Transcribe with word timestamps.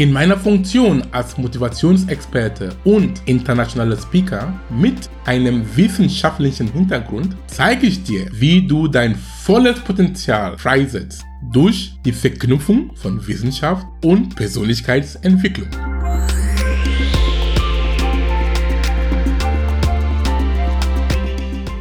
In 0.00 0.12
meiner 0.12 0.38
Funktion 0.38 1.02
als 1.12 1.36
Motivationsexperte 1.36 2.74
und 2.84 3.20
internationaler 3.26 3.98
Speaker 3.98 4.58
mit 4.70 5.10
einem 5.26 5.62
wissenschaftlichen 5.76 6.72
Hintergrund 6.72 7.36
zeige 7.48 7.86
ich 7.86 8.02
dir, 8.02 8.26
wie 8.32 8.66
du 8.66 8.88
dein 8.88 9.14
volles 9.14 9.78
Potenzial 9.80 10.56
freisetzt 10.56 11.26
durch 11.52 11.98
die 12.02 12.12
Verknüpfung 12.12 12.96
von 12.96 13.26
Wissenschaft 13.26 13.86
und 14.02 14.34
Persönlichkeitsentwicklung. 14.36 15.68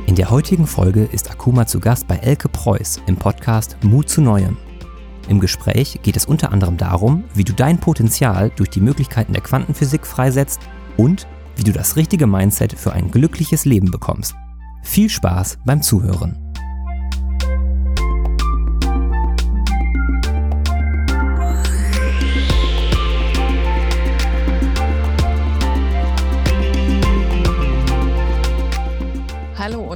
In 0.07 0.15
der 0.15 0.29
heutigen 0.29 0.67
Folge 0.67 1.07
ist 1.09 1.31
Akuma 1.31 1.65
zu 1.65 1.79
Gast 1.79 2.05
bei 2.05 2.17
Elke 2.17 2.49
Preuß 2.49 2.99
im 3.07 3.15
Podcast 3.15 3.77
Mut 3.81 4.09
zu 4.09 4.19
Neuem. 4.19 4.57
Im 5.29 5.39
Gespräch 5.39 5.99
geht 6.01 6.17
es 6.17 6.25
unter 6.25 6.51
anderem 6.51 6.75
darum, 6.77 7.23
wie 7.35 7.43
du 7.43 7.53
dein 7.53 7.77
Potenzial 7.77 8.51
durch 8.55 8.71
die 8.71 8.81
Möglichkeiten 8.81 9.31
der 9.31 9.43
Quantenphysik 9.43 10.07
freisetzt 10.07 10.59
und 10.97 11.27
wie 11.55 11.63
du 11.63 11.71
das 11.71 11.95
richtige 11.95 12.25
Mindset 12.25 12.73
für 12.73 12.93
ein 12.93 13.11
glückliches 13.11 13.63
Leben 13.63 13.91
bekommst. 13.91 14.33
Viel 14.81 15.07
Spaß 15.07 15.59
beim 15.65 15.83
Zuhören. 15.83 16.48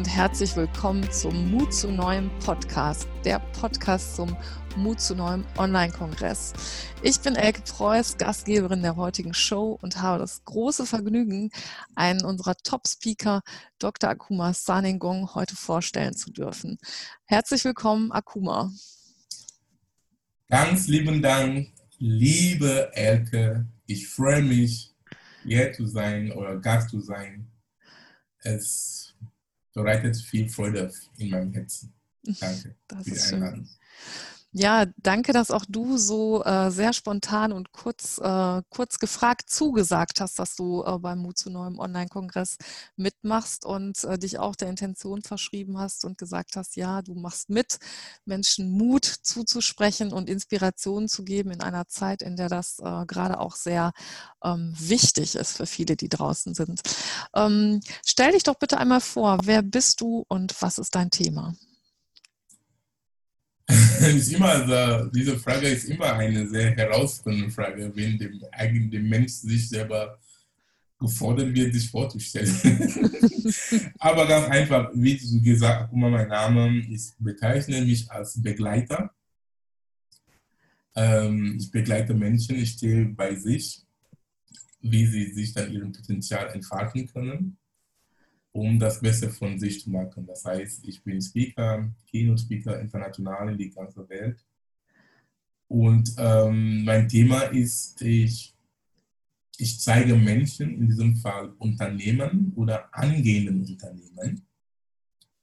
Und 0.04 0.10
herzlich 0.10 0.54
willkommen 0.58 1.10
zum 1.14 1.50
Mut 1.50 1.74
zu 1.74 1.90
neuem 1.90 2.30
Podcast, 2.40 3.08
der 3.24 3.40
Podcast 3.40 4.18
zum 4.18 4.36
Mut 4.76 5.00
zu 5.00 5.16
neuem 5.16 5.46
Online-Kongress. 5.58 6.52
Ich 7.04 7.22
bin 7.22 7.38
Elke 7.38 7.62
Preuß, 7.62 8.18
Gastgeberin 8.18 8.82
der 8.82 8.98
heutigen 8.98 9.34
Show 9.34 9.80
und 9.82 10.02
habe 10.02 10.20
das 10.20 10.44
große 10.44 10.86
Vergnügen, 10.86 11.52
einen 11.96 12.26
unserer 12.26 12.56
Top-Speaker, 12.58 13.44
Dr. 13.80 14.10
Akuma 14.10 14.54
Saningong, 14.54 15.36
heute 15.36 15.56
vorstellen 15.56 16.18
zu 16.18 16.34
dürfen. 16.34 16.80
Herzlich 17.24 17.64
willkommen, 17.64 18.12
Akuma. 18.12 18.74
Ganz 20.50 20.90
lieben 20.90 21.22
Dank, 21.22 21.70
liebe 21.98 22.92
Elke. 22.94 23.68
Ich 23.86 24.10
freue 24.10 24.42
mich, 24.42 24.94
hier 25.46 25.72
zu 25.72 25.88
sein 25.88 26.34
oder 26.34 26.58
Gast 26.58 26.90
zu 26.90 27.00
sein. 27.00 27.48
Es 28.40 29.14
bereitet 29.74 30.18
viel 30.18 30.48
Freude 30.50 30.92
in 31.18 31.30
meinem 31.30 31.54
Herzen. 31.54 31.94
Danke 32.40 32.76
das 32.88 33.04
für 33.04 33.12
die 33.14 33.20
Einladung. 33.20 33.66
Schön. 33.66 33.78
Ja, 34.56 34.86
danke, 34.98 35.34
dass 35.34 35.50
auch 35.50 35.66
du 35.68 35.98
so 35.98 36.44
äh, 36.44 36.70
sehr 36.70 36.94
spontan 36.94 37.52
und 37.52 37.72
kurz, 37.72 38.20
äh, 38.20 38.62
kurz 38.70 39.00
gefragt 39.00 39.50
zugesagt 39.50 40.22
hast, 40.22 40.38
dass 40.38 40.56
du 40.56 40.84
äh, 40.84 41.00
beim 41.00 41.20
Mut 41.24 41.40
zu 41.40 41.50
neuem 41.50 41.80
Online-Kongress 41.80 42.58
mitmachst 42.96 43.66
und 43.66 44.04
äh, 44.04 44.20
dich 44.20 44.38
auch 44.38 44.56
der 44.56 44.70
Intention 44.70 45.24
verschrieben 45.24 45.80
hast 45.80 46.06
und 46.06 46.20
gesagt 46.20 46.56
hast, 46.56 46.76
ja, 46.76 47.02
du 47.02 47.16
machst 47.16 47.50
mit, 47.50 47.80
Menschen 48.26 48.70
Mut 48.70 49.06
zuzusprechen 49.06 50.14
und 50.14 50.30
Inspiration 50.30 51.08
zu 51.08 51.24
geben 51.24 51.50
in 51.50 51.62
einer 51.62 51.88
Zeit, 51.88 52.22
in 52.22 52.36
der 52.36 52.48
das 52.48 52.78
äh, 52.78 53.06
gerade 53.08 53.40
auch 53.40 53.56
sehr 53.56 53.92
ähm, 54.44 54.76
wichtig 54.78 55.34
ist 55.34 55.58
für 55.58 55.66
viele, 55.66 55.96
die 55.96 56.10
draußen 56.10 56.54
sind. 56.54 56.82
Ähm, 57.36 57.82
stell 58.06 58.34
dich 58.34 58.44
doch 58.44 58.56
bitte 58.60 58.78
einmal 58.78 59.02
vor, 59.02 59.40
wer 59.46 59.64
bist 59.64 60.00
du 60.02 60.24
und 60.28 60.56
was 60.62 60.78
ist 60.78 60.94
dein 60.94 61.10
Thema? 61.10 61.56
ist 63.68 64.34
immer 64.34 64.68
so, 64.68 65.10
diese 65.10 65.38
Frage 65.40 65.68
ist 65.70 65.86
immer 65.86 66.14
eine 66.14 66.48
sehr 66.48 66.72
herausfordernde 66.72 67.50
Frage, 67.50 67.92
wenn 67.96 68.18
dem 68.18 68.44
eigenen 68.52 69.08
Mensch 69.08 69.32
sich 69.32 69.70
selber 69.70 70.20
gefordert 71.00 71.54
wird, 71.54 71.74
sich 71.74 71.90
vorzustellen. 71.90 72.54
Aber 74.00 74.28
ganz 74.28 74.48
einfach, 74.48 74.92
wie 74.94 75.18
du 75.18 75.42
gesagt 75.42 75.82
hast, 75.82 75.90
guck 75.90 76.00
mal, 76.00 76.12
mein 76.12 76.28
Name, 76.28 76.78
ich 76.90 77.12
bezeichne 77.20 77.82
mich 77.82 78.10
als 78.12 78.42
Begleiter. 78.42 79.12
Ähm, 80.96 81.58
ich 81.58 81.72
begleite 81.72 82.14
Menschen, 82.14 82.56
ich 82.58 82.72
stehe 82.72 83.06
bei 83.06 83.36
sich, 83.36 83.82
wie 84.82 85.06
sie 85.08 85.34
sich 85.34 85.54
dann 85.54 85.72
ihrem 85.72 85.92
Potenzial 85.92 86.50
entfalten 86.54 87.08
können 87.08 87.58
um 88.54 88.80
das 88.80 89.02
Beste 89.02 89.30
von 89.30 89.60
sich 89.60 89.82
zu 89.82 89.90
machen. 89.90 90.26
Das 90.28 90.46
heißt, 90.46 90.88
ich 90.88 91.04
bin 91.04 91.20
Speaker, 91.20 91.92
Keynote-Speaker 92.10 92.80
international 92.80 93.50
in 93.50 93.58
die 93.58 93.72
ganze 93.72 94.08
Welt. 94.08 94.46
Und 95.68 96.14
ähm, 96.18 96.86
mein 96.86 97.10
Thema 97.10 97.42
ist, 97.46 98.00
ich, 98.04 98.56
ich 99.58 99.80
zeige 99.80 100.16
Menschen, 100.16 100.76
in 100.76 100.88
diesem 100.88 101.16
Fall 101.16 101.50
Unternehmen 101.58 102.54
oder 102.56 102.94
angehenden 102.94 103.66
Unternehmen, 103.66 104.46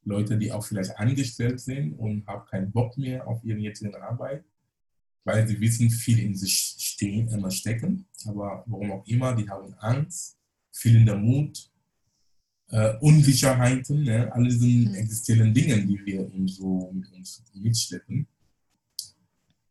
Leute, 0.03 0.37
die 0.37 0.51
auch 0.51 0.63
vielleicht 0.63 0.97
angestellt 0.97 1.59
sind 1.59 1.93
und 1.93 2.25
haben 2.25 2.45
keinen 2.45 2.71
Bock 2.71 2.97
mehr 2.97 3.27
auf 3.27 3.43
ihre 3.43 3.59
jetzige 3.59 4.01
Arbeit, 4.01 4.45
weil 5.25 5.45
sie 5.45 5.59
wissen, 5.59 5.89
viel 5.89 6.19
in 6.19 6.35
sich 6.35 6.75
stehen, 6.79 7.27
immer 7.27 7.51
stecken, 7.51 8.07
aber 8.25 8.63
warum 8.67 8.91
auch 8.93 9.05
immer, 9.05 9.35
die 9.35 9.49
haben 9.49 9.73
Angst, 9.79 10.37
fehlender 10.71 11.17
Mut, 11.17 11.70
äh, 12.71 12.97
Unsicherheiten, 13.01 14.03
ne? 14.03 14.31
alle 14.33 14.49
diese 14.49 14.65
mhm. 14.65 14.95
existierenden 14.95 15.53
Dinge, 15.53 15.85
die 15.85 16.05
wir 16.05 16.33
uns 16.33 16.55
so 16.55 16.89
mit 16.93 17.11
uns 17.11 17.43
mitschleppen. 17.53 18.25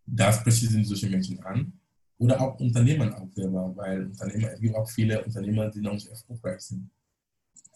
Da 0.06 0.32
sprechen 0.32 0.84
solche 0.84 1.08
Menschen 1.08 1.40
an. 1.40 1.72
Oder 2.18 2.38
auch 2.38 2.60
Unternehmen 2.60 3.14
auch 3.14 3.28
selber, 3.34 3.72
weil 3.76 4.04
Unternehmer, 4.04 4.52
es 4.52 4.60
gibt 4.60 4.74
auch 4.76 4.88
viele 4.90 5.24
Unternehmer, 5.24 5.70
die 5.70 5.80
noch 5.80 5.94
nicht 5.94 6.08
erfolgreich 6.08 6.60
sind. 6.60 6.90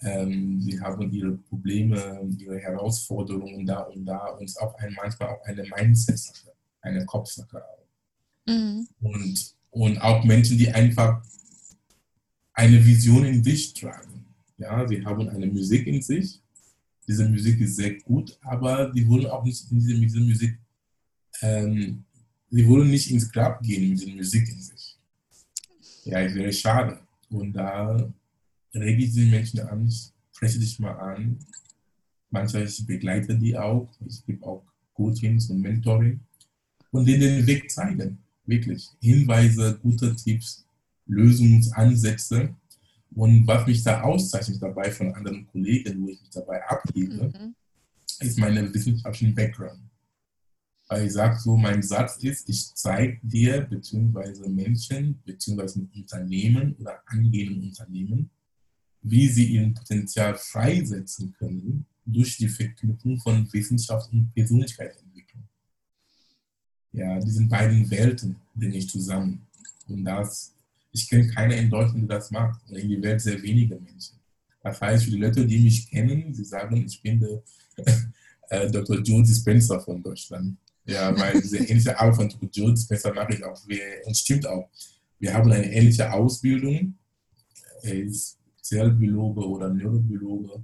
Ähm, 0.02 0.60
sie 0.60 0.78
haben 0.78 1.10
ihre 1.10 1.32
Probleme, 1.32 2.20
ihre 2.36 2.58
Herausforderungen 2.58 3.64
da 3.64 3.80
und 3.80 4.04
da 4.04 4.26
und 4.26 4.60
auch 4.60 4.74
ein, 4.74 4.92
manchmal 4.94 5.30
auch 5.30 5.44
eine 5.44 5.62
Mindset-Sache, 5.62 6.52
eine 6.82 7.06
Kopfsache. 7.06 7.62
Mhm. 8.46 8.86
Und, 9.00 9.54
und 9.70 9.98
auch 10.02 10.22
Menschen, 10.24 10.58
die 10.58 10.70
einfach 10.70 11.22
eine 12.52 12.84
Vision 12.84 13.24
in 13.24 13.42
sich 13.42 13.72
tragen 13.72 14.13
ja, 14.56 14.86
sie 14.86 15.04
haben 15.04 15.28
eine 15.28 15.46
Musik 15.46 15.86
in 15.86 16.00
sich. 16.00 16.40
Diese 17.06 17.28
Musik 17.28 17.60
ist 17.60 17.76
sehr 17.76 17.94
gut, 18.00 18.38
aber 18.42 18.90
die 18.90 19.06
wollen 19.06 19.26
auch 19.26 19.44
nicht 19.44 19.70
in 19.70 19.78
diese, 19.78 19.94
mit 19.94 20.04
dieser 20.04 20.20
Musik, 20.20 20.58
ähm, 21.42 22.04
sie 22.50 22.66
wollen 22.66 22.90
nicht 22.90 23.10
ins 23.10 23.30
Grab 23.30 23.62
gehen 23.62 23.90
mit 23.90 24.00
dieser 24.00 24.14
Musik 24.14 24.48
in 24.48 24.60
sich. 24.60 24.96
Ja, 26.04 26.20
es 26.20 26.34
wäre 26.34 26.52
schade. 26.52 27.00
Und 27.30 27.52
da 27.52 28.12
rege 28.74 29.04
ich 29.04 29.12
die 29.12 29.26
Menschen 29.26 29.60
an, 29.60 29.92
spreche 30.32 30.58
dich 30.58 30.78
mal 30.78 30.92
an. 30.92 31.38
Manchmal 32.30 32.64
ich 32.64 32.86
begleite 32.86 33.36
die 33.36 33.56
auch. 33.56 33.88
Ich 34.06 34.24
gebe 34.24 34.44
auch 34.46 34.64
Coachings 34.94 35.50
und 35.50 35.60
Mentoring 35.60 36.20
und 36.90 37.06
denen 37.06 37.20
den 37.20 37.46
Weg 37.46 37.70
zeigen. 37.70 38.18
Wirklich. 38.46 38.88
Hinweise, 39.00 39.78
gute 39.82 40.14
Tipps, 40.16 40.64
Lösungsansätze 41.06 42.54
und 43.14 43.46
was 43.46 43.66
mich 43.66 43.82
da 43.82 44.02
auszeichnet 44.02 44.60
dabei 44.60 44.90
von 44.90 45.14
anderen 45.14 45.46
Kollegen, 45.46 46.02
wo 46.02 46.08
ich 46.08 46.20
mich 46.20 46.30
dabei 46.30 46.64
abgebe, 46.66 47.32
mhm. 47.32 47.54
ist 48.20 48.38
meine 48.38 48.72
wissenschaftlichen 48.72 49.34
Background. 49.34 49.80
Weil 50.88 51.06
ich 51.06 51.12
sage 51.12 51.38
so, 51.38 51.56
mein 51.56 51.82
Satz 51.82 52.22
ist, 52.22 52.48
ich 52.48 52.74
zeige 52.74 53.18
dir 53.22 53.62
beziehungsweise 53.62 54.48
Menschen 54.48 55.20
beziehungsweise 55.24 55.88
Unternehmen 55.94 56.74
oder 56.76 57.02
angehenden 57.06 57.62
Unternehmen, 57.64 58.30
wie 59.00 59.28
sie 59.28 59.46
ihr 59.46 59.72
Potenzial 59.72 60.34
freisetzen 60.34 61.32
können 61.38 61.86
durch 62.04 62.36
die 62.36 62.48
Verknüpfung 62.48 63.18
von 63.18 63.50
Wissenschaft 63.52 64.12
und 64.12 64.32
Persönlichkeitsentwicklung. 64.34 65.44
Ja, 66.92 67.18
diese 67.18 67.44
beiden 67.46 67.90
Welten 67.90 68.36
bringe 68.54 68.76
ich 68.76 68.88
zusammen. 68.88 69.46
Und 69.88 70.04
das 70.04 70.53
ich 70.94 71.08
kenne 71.08 71.26
keiner 71.26 71.56
in 71.56 71.68
Deutschland, 71.68 72.08
der 72.08 72.18
das 72.18 72.30
macht. 72.30 72.62
Und 72.68 72.76
in 72.76 72.88
der 72.88 73.02
Welt 73.02 73.20
sehr 73.20 73.42
wenige 73.42 73.74
Menschen. 73.74 74.16
Das 74.62 74.80
heißt, 74.80 75.04
für 75.04 75.10
die 75.10 75.18
Leute, 75.18 75.44
die 75.44 75.58
mich 75.58 75.90
kennen, 75.90 76.32
sie 76.32 76.44
sagen, 76.44 76.86
ich 76.86 77.02
bin 77.02 77.20
der 77.20 77.42
äh, 78.48 78.70
Dr. 78.70 79.00
Joe 79.00 79.22
Dispenser 79.22 79.80
von 79.80 80.02
Deutschland. 80.02 80.56
Ja, 80.86 81.18
weil 81.18 81.40
diese 81.40 81.58
ähnliche 81.58 81.98
Arbeit 81.98 82.16
von 82.16 82.28
Dr. 82.28 82.48
Joe 82.52 82.72
Dispenser 82.72 83.12
mache 83.12 83.34
ich 83.34 83.44
auch. 83.44 83.60
Wir, 83.66 83.82
und 84.04 84.16
stimmt 84.16 84.46
auch. 84.46 84.70
Wir 85.18 85.34
haben 85.34 85.50
eine 85.50 85.70
ähnliche 85.72 86.10
Ausbildung. 86.12 86.94
Er 87.82 87.94
ist 87.94 88.38
Zellbiologe 88.62 89.46
oder 89.46 89.68
Neurobiologe. 89.68 90.62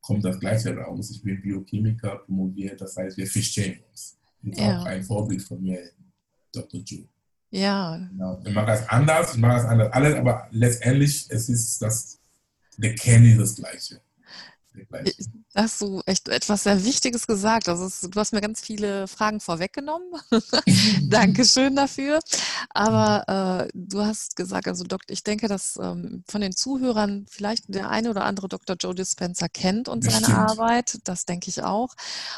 Kommt 0.00 0.24
das 0.24 0.38
Gleiche 0.38 0.74
raus. 0.76 1.10
Ich 1.10 1.20
bin 1.20 1.42
Biochemiker, 1.42 2.16
promoviert. 2.18 2.80
Das 2.80 2.96
heißt, 2.96 3.16
wir 3.16 3.26
verstehen 3.26 3.80
uns. 3.90 4.16
Und 4.42 4.56
ja. 4.56 4.80
auch 4.80 4.84
ein 4.84 5.02
Vorbild 5.02 5.42
von 5.42 5.60
mir, 5.60 5.80
Dr. 6.52 6.80
Joe. 6.80 7.08
Ja. 7.50 7.96
Genau. 7.96 8.40
Ich 8.44 8.54
mache 8.54 8.66
das 8.66 8.88
anders, 8.88 9.34
ich 9.34 9.40
mache 9.40 9.56
das 9.56 9.64
anders, 9.64 9.92
alles, 9.92 10.14
aber 10.16 10.48
letztendlich 10.50 11.26
es 11.30 11.48
ist 11.48 11.80
das, 11.80 12.20
der 12.76 12.94
Kern 12.94 13.24
ist 13.24 13.38
das 13.38 13.56
Gleiche. 13.56 14.00
Da 15.58 15.64
hast 15.64 15.80
du 15.80 16.02
echt 16.06 16.28
etwas 16.28 16.62
sehr 16.62 16.84
Wichtiges 16.84 17.26
gesagt. 17.26 17.68
Also 17.68 17.86
es, 17.86 18.02
du 18.02 18.20
hast 18.20 18.32
mir 18.32 18.40
ganz 18.40 18.60
viele 18.60 19.08
Fragen 19.08 19.40
vorweggenommen. 19.40 20.06
Dankeschön 21.02 21.74
dafür. 21.74 22.20
Aber 22.70 23.66
äh, 23.66 23.68
du 23.74 24.02
hast 24.02 24.36
gesagt, 24.36 24.68
also 24.68 24.84
Doktor, 24.84 25.12
ich 25.12 25.24
denke, 25.24 25.48
dass 25.48 25.76
ähm, 25.82 26.22
von 26.28 26.42
den 26.42 26.52
Zuhörern 26.54 27.26
vielleicht 27.28 27.74
der 27.74 27.90
eine 27.90 28.10
oder 28.10 28.24
andere 28.24 28.46
Dr. 28.46 28.76
Joe 28.78 28.94
Dispenza 28.94 29.48
kennt 29.48 29.88
und 29.88 30.04
seine 30.04 30.26
Stimmt. 30.26 30.38
Arbeit. 30.38 30.98
Das 31.02 31.24
denke 31.24 31.48
ich 31.48 31.64
auch. 31.64 31.96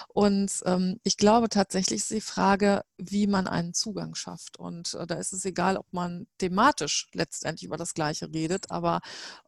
Und 0.09 0.51
ähm, 0.65 0.99
ich 1.03 1.19
glaube 1.19 1.51
tatsächlich 1.51 2.01
ist 2.01 2.11
die 2.11 2.23
Frage, 2.23 2.85
wie 2.97 3.27
man 3.27 3.47
einen 3.47 3.75
Zugang 3.75 4.15
schafft. 4.15 4.59
Und 4.59 4.95
äh, 4.95 5.07
da 5.07 5.17
ist 5.17 5.35
es 5.35 5.45
egal, 5.45 5.77
ob 5.77 5.93
man 5.93 6.27
thematisch 6.39 7.09
letztendlich 7.13 7.67
über 7.67 7.77
das 7.77 7.93
Gleiche 7.93 8.33
redet, 8.33 8.71
aber 8.71 9.01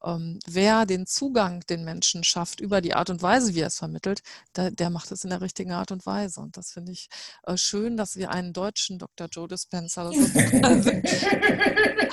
ähm, 0.05 0.41
wer 0.47 0.85
den 0.85 1.07
Zugang 1.07 1.61
den 1.71 1.85
Menschen 1.85 2.23
schafft 2.23 2.61
über 2.61 2.83
die 2.83 2.93
Art 2.93 3.09
und 3.09 3.23
Weise, 3.23 3.55
wie 3.55 3.62
er 3.63 3.69
es 3.69 3.79
vermittelt, 3.79 4.21
der, 4.57 4.71
der 4.71 4.91
macht 4.91 5.11
es 5.11 5.25
in 5.25 5.31
der 5.31 5.41
richtigen 5.41 5.73
Art 5.73 5.91
und 5.91 6.05
Weise. 6.07 6.41
Und 6.41 6.57
das 6.57 6.73
finde 6.73 6.93
ich 6.93 7.09
äh, 7.47 7.57
schön, 7.57 7.97
dass 7.97 8.17
wir 8.17 8.31
einen 8.31 8.53
deutschen 8.53 8.99
Dr. 8.99 9.29
Joe 9.31 9.49
Dispenza 9.49 10.03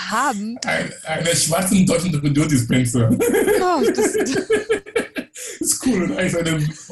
haben. 0.09 0.57
Ein, 0.65 0.93
einen 1.03 1.35
schwarzen 1.35 1.85
deutschen 1.85 2.11
Dr. 2.11 2.31
Joe 2.31 2.47
Dispenza. 2.47 3.09
Oh, 3.09 3.83
das, 3.95 4.15
ist 5.59 5.85
cool? 5.85 6.17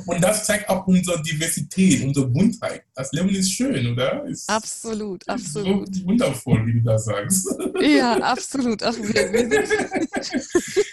Und 0.05 0.21
das 0.21 0.45
zeigt 0.45 0.69
auch 0.69 0.85
unsere 0.87 1.21
Diversität, 1.21 2.03
unsere 2.03 2.27
Buntheit. 2.27 2.83
Das 2.93 3.11
Leben 3.11 3.29
ist 3.29 3.51
schön, 3.51 3.87
oder? 3.87 4.25
Ist, 4.25 4.49
absolut, 4.49 5.27
absolut. 5.27 5.95
So 5.95 6.05
wundervoll, 6.05 6.65
wie 6.65 6.73
du 6.73 6.81
das 6.81 7.05
sagst. 7.05 7.47
Ja, 7.81 8.17
absolut. 8.17 8.83
Ach, 8.83 8.95
wir, 8.95 9.33
wir 9.33 10.83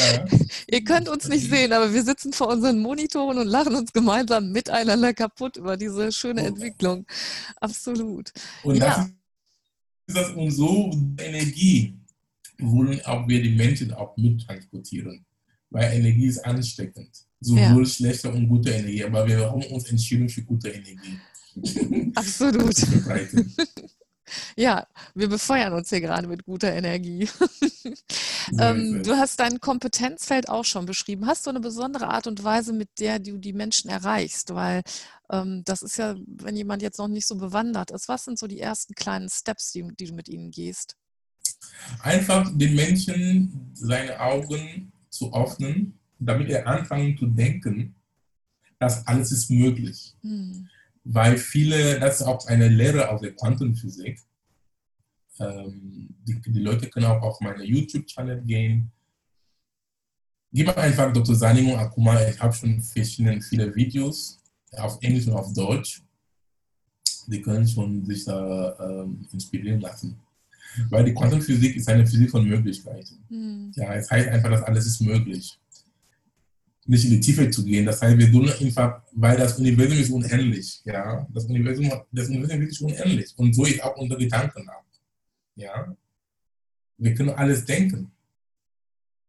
ja. 0.00 0.24
Ihr 0.66 0.84
könnt 0.84 1.08
uns 1.08 1.28
nicht 1.28 1.48
sehen, 1.48 1.72
aber 1.72 1.92
wir 1.92 2.02
sitzen 2.02 2.32
vor 2.32 2.48
unseren 2.48 2.80
Monitoren 2.80 3.38
und 3.38 3.46
lachen 3.46 3.74
uns 3.74 3.92
gemeinsam 3.92 4.52
miteinander 4.52 5.12
kaputt 5.14 5.56
über 5.56 5.76
diese 5.76 6.12
schöne 6.12 6.42
Entwicklung. 6.42 7.06
Absolut. 7.56 8.32
Und 8.62 8.76
ja. 8.76 8.86
das 8.86 9.06
ist 10.06 10.16
das 10.16 10.30
und 10.36 10.50
so 10.50 10.90
Energie 11.18 11.96
wollen 12.58 13.00
auch 13.06 13.26
wir 13.26 13.42
die 13.42 13.54
Menschen 13.54 13.92
auch 13.92 14.16
mittransportieren 14.16 15.24
weil 15.70 15.92
Energie 15.94 16.26
ist 16.26 16.44
ansteckend. 16.44 17.10
Sowohl 17.40 17.84
ja. 17.84 17.86
schlechte 17.86 18.30
und 18.30 18.48
gute 18.48 18.70
Energie, 18.70 19.02
aber 19.04 19.26
wir 19.26 19.38
haben 19.50 19.62
uns 19.62 19.88
entschieden 19.88 20.28
für 20.28 20.42
gute 20.42 20.68
Energie. 20.68 21.18
Absolut. 22.14 22.76
ja, 24.56 24.86
wir 25.14 25.28
befeuern 25.28 25.72
uns 25.72 25.90
hier 25.90 26.00
gerade 26.00 26.28
mit 26.28 26.44
guter 26.44 26.72
Energie. 26.72 27.28
ähm, 28.58 29.02
du 29.02 29.16
hast 29.16 29.40
dein 29.40 29.60
Kompetenzfeld 29.60 30.48
auch 30.48 30.64
schon 30.64 30.86
beschrieben. 30.86 31.26
Hast 31.26 31.46
du 31.46 31.50
eine 31.50 31.60
besondere 31.60 32.08
Art 32.08 32.26
und 32.26 32.42
Weise, 32.44 32.72
mit 32.72 32.88
der 32.98 33.18
du 33.18 33.38
die 33.38 33.52
Menschen 33.52 33.90
erreichst? 33.90 34.54
Weil 34.54 34.82
ähm, 35.30 35.62
das 35.64 35.82
ist 35.82 35.98
ja, 35.98 36.16
wenn 36.26 36.56
jemand 36.56 36.82
jetzt 36.82 36.98
noch 36.98 37.08
nicht 37.08 37.26
so 37.26 37.36
bewandert 37.36 37.90
ist, 37.90 38.08
was 38.08 38.24
sind 38.24 38.38
so 38.38 38.46
die 38.46 38.60
ersten 38.60 38.94
kleinen 38.94 39.28
Steps, 39.28 39.72
die, 39.72 39.86
die 39.98 40.06
du 40.06 40.14
mit 40.14 40.28
ihnen 40.28 40.50
gehst? 40.50 40.96
Einfach 42.02 42.50
den 42.54 42.74
Menschen 42.74 43.70
seine 43.74 44.18
Augen 44.20 44.92
zu 45.10 45.32
öffnen, 45.34 45.98
damit 46.18 46.48
er 46.48 46.66
anfangen 46.66 47.16
zu 47.18 47.26
denken, 47.26 47.94
dass 48.78 49.06
alles 49.06 49.30
ist 49.32 49.50
möglich. 49.50 50.14
Mhm. 50.22 50.68
Weil 51.04 51.38
viele, 51.38 51.98
das 51.98 52.20
ist 52.20 52.26
auch 52.26 52.46
eine 52.46 52.68
Lehre 52.68 53.08
aus 53.08 53.20
der 53.20 53.34
Quantenphysik. 53.34 54.20
Ähm, 55.38 56.14
die, 56.26 56.40
die, 56.40 56.60
Leute 56.60 56.88
können 56.88 57.06
auch 57.06 57.22
auf 57.22 57.40
meine 57.40 57.64
YouTube-Channel 57.64 58.42
gehen. 58.42 58.92
Gib 60.52 60.76
einfach 60.76 61.12
Dr. 61.12 61.34
Sanimo 61.34 61.76
Akuma, 61.76 62.20
ich 62.28 62.38
habe 62.40 62.52
schon 62.52 62.82
verschiedene, 62.82 63.40
viele 63.40 63.74
Videos 63.74 64.40
auf 64.72 64.98
Englisch 65.00 65.26
und 65.26 65.34
auf 65.34 65.52
Deutsch. 65.52 66.02
Die 67.26 67.40
können 67.40 67.66
schon 67.66 68.04
sich 68.04 68.24
da 68.24 68.76
ähm, 68.80 69.26
inspirieren 69.32 69.80
lassen. 69.80 70.20
Weil 70.88 71.04
die 71.04 71.14
Quantenphysik 71.14 71.76
ist 71.76 71.88
eine 71.88 72.06
Physik 72.06 72.30
von 72.30 72.46
Möglichkeiten. 72.46 73.24
Mhm. 73.28 73.72
Ja, 73.74 73.94
es 73.94 74.10
heißt 74.10 74.28
einfach, 74.28 74.50
dass 74.50 74.62
alles 74.62 74.86
ist 74.86 75.00
möglich. 75.00 75.58
Nicht 76.90 77.04
in 77.04 77.10
die 77.12 77.20
Tiefe 77.20 77.48
zu 77.48 77.64
gehen. 77.64 77.86
Das 77.86 78.02
heißt, 78.02 78.18
wir 78.18 78.32
tun 78.32 78.50
einfach, 78.50 79.02
weil 79.12 79.36
das 79.36 79.56
Universum 79.56 79.98
ist 79.98 80.10
unendlich. 80.10 80.80
Ja, 80.84 81.24
das 81.32 81.44
Universum, 81.44 81.88
das 82.10 82.28
Universum 82.28 82.62
ist 82.62 82.80
unendlich. 82.80 83.32
Und 83.36 83.54
so 83.54 83.64
ist 83.64 83.80
auch 83.80 83.96
unser 83.96 84.16
Gedanken 84.16 84.68
auch. 84.68 84.82
Ja, 85.54 85.94
wir 86.98 87.14
können 87.14 87.30
alles 87.30 87.64
denken. 87.64 88.10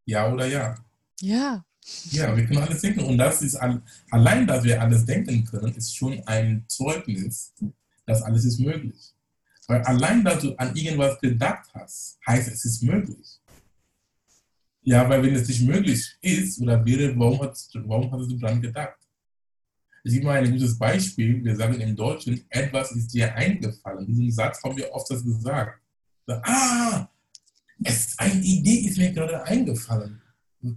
Ja 0.04 0.32
oder 0.32 0.46
ja? 0.46 0.74
Ja. 1.20 1.64
Ja, 2.10 2.36
wir 2.36 2.44
können 2.46 2.58
alles 2.58 2.80
denken. 2.80 3.04
Und 3.04 3.16
das 3.18 3.42
ist 3.42 3.54
allein, 3.54 4.44
dass 4.44 4.64
wir 4.64 4.82
alles 4.82 5.04
denken 5.04 5.44
können, 5.44 5.72
ist 5.76 5.94
schon 5.94 6.20
ein 6.26 6.64
Zeugnis, 6.66 7.52
dass 8.06 8.22
alles 8.22 8.44
ist 8.44 8.58
möglich. 8.58 9.14
Weil 9.68 9.82
allein, 9.82 10.24
dass 10.24 10.42
du 10.42 10.56
an 10.56 10.74
irgendwas 10.74 11.20
gedacht 11.20 11.70
hast, 11.74 12.18
heißt, 12.26 12.48
es 12.48 12.64
ist 12.64 12.82
möglich. 12.82 13.38
Ja, 14.84 15.08
weil 15.08 15.22
wenn 15.22 15.34
es 15.34 15.48
nicht 15.48 15.62
möglich 15.62 16.16
ist 16.20 16.60
oder 16.60 16.84
wäre, 16.84 17.16
warum 17.18 17.40
hast, 17.42 17.72
warum 17.86 18.10
hast 18.10 18.30
du 18.30 18.36
daran 18.36 18.60
gedacht? 18.60 18.96
Ich 20.04 20.14
gebe 20.14 20.26
mal 20.26 20.42
ein 20.42 20.50
gutes 20.50 20.76
Beispiel. 20.76 21.44
Wir 21.44 21.54
sagen 21.54 21.80
im 21.80 21.94
Deutschen, 21.94 22.44
etwas 22.48 22.90
ist 22.92 23.14
dir 23.14 23.32
eingefallen. 23.34 24.04
Diesen 24.04 24.32
Satz 24.32 24.60
haben 24.64 24.76
wir 24.76 24.90
oft 24.92 25.08
gesagt. 25.08 25.80
ah, 26.26 27.08
es, 27.84 28.18
eine 28.18 28.40
Idee 28.40 28.88
ist 28.88 28.98
mir 28.98 29.12
gerade 29.12 29.44
eingefallen. 29.44 30.20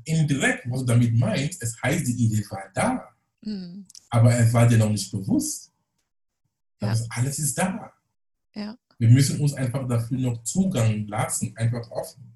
Indirekt, 0.04 0.70
was 0.70 0.82
du 0.82 0.86
damit 0.86 1.16
meinst, 1.16 1.62
es 1.62 1.82
heißt, 1.82 2.06
die 2.08 2.26
Idee 2.26 2.46
war 2.50 2.64
da. 2.74 3.16
Mhm. 3.42 3.86
Aber 4.10 4.38
es 4.38 4.54
war 4.54 4.68
dir 4.68 4.78
noch 4.78 4.90
nicht 4.90 5.12
bewusst. 5.12 5.72
Ja. 6.80 6.90
Also 6.90 7.06
alles 7.10 7.40
ist 7.40 7.58
da. 7.58 7.92
Ja. 8.54 8.78
Wir 9.00 9.10
müssen 9.10 9.40
uns 9.40 9.54
einfach 9.54 9.88
dafür 9.88 10.20
noch 10.20 10.44
Zugang 10.44 11.08
lassen, 11.08 11.56
einfach 11.58 11.90
offen. 11.90 12.35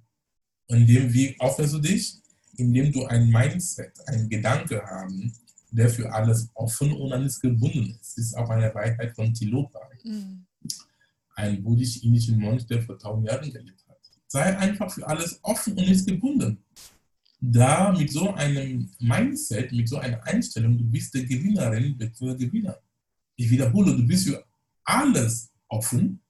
Und 0.69 0.77
in 0.81 0.88
dem 0.88 1.13
Weg 1.13 1.36
öffnest 1.42 1.74
du 1.74 1.80
dich, 1.80 2.16
indem 2.57 2.92
du 2.92 3.06
ein 3.06 3.30
Mindset, 3.30 3.94
einen 4.07 4.30
Gedanke 4.30 4.81
haben, 4.83 5.33
der 5.71 5.89
für 5.89 6.12
alles 6.12 6.50
offen 6.54 6.94
und 6.94 7.12
alles 7.12 7.39
gebunden 7.39 7.98
ist. 8.00 8.18
Das 8.18 8.25
ist 8.25 8.38
auch 8.38 8.50
eine 8.50 8.74
Weisheit 8.74 9.16
von 9.16 9.33
Tilopa, 9.33 9.80
mhm. 10.04 10.45
ein 11.36 11.63
buddhisch-indischer 11.63 12.35
Mönch, 12.35 12.66
der 12.68 12.81
vor 12.81 12.97
tausend 12.97 13.28
Jahren 13.28 13.52
gelebt 13.52 13.83
hat. 13.88 13.97
Sei 14.28 14.57
einfach 14.57 14.92
für 14.92 15.07
alles 15.07 15.40
offen 15.42 15.73
und 15.78 15.88
nicht 15.88 16.06
gebunden. 16.06 16.64
Da 17.42 17.92
mit 17.92 18.11
so 18.11 18.33
einem 18.33 18.92
Mindset, 18.99 19.71
mit 19.71 19.88
so 19.88 19.97
einer 19.97 20.21
Einstellung, 20.23 20.78
du 20.78 20.83
bist 20.83 21.14
der 21.14 21.23
Gewinnerin 21.23 21.97
bzw. 21.97 22.35
Gewinner. 22.35 22.78
Ich 23.35 23.49
wiederhole, 23.49 23.95
du 23.95 24.06
bist 24.06 24.28
für 24.28 24.45
alles 24.83 25.49
offen 25.69 26.21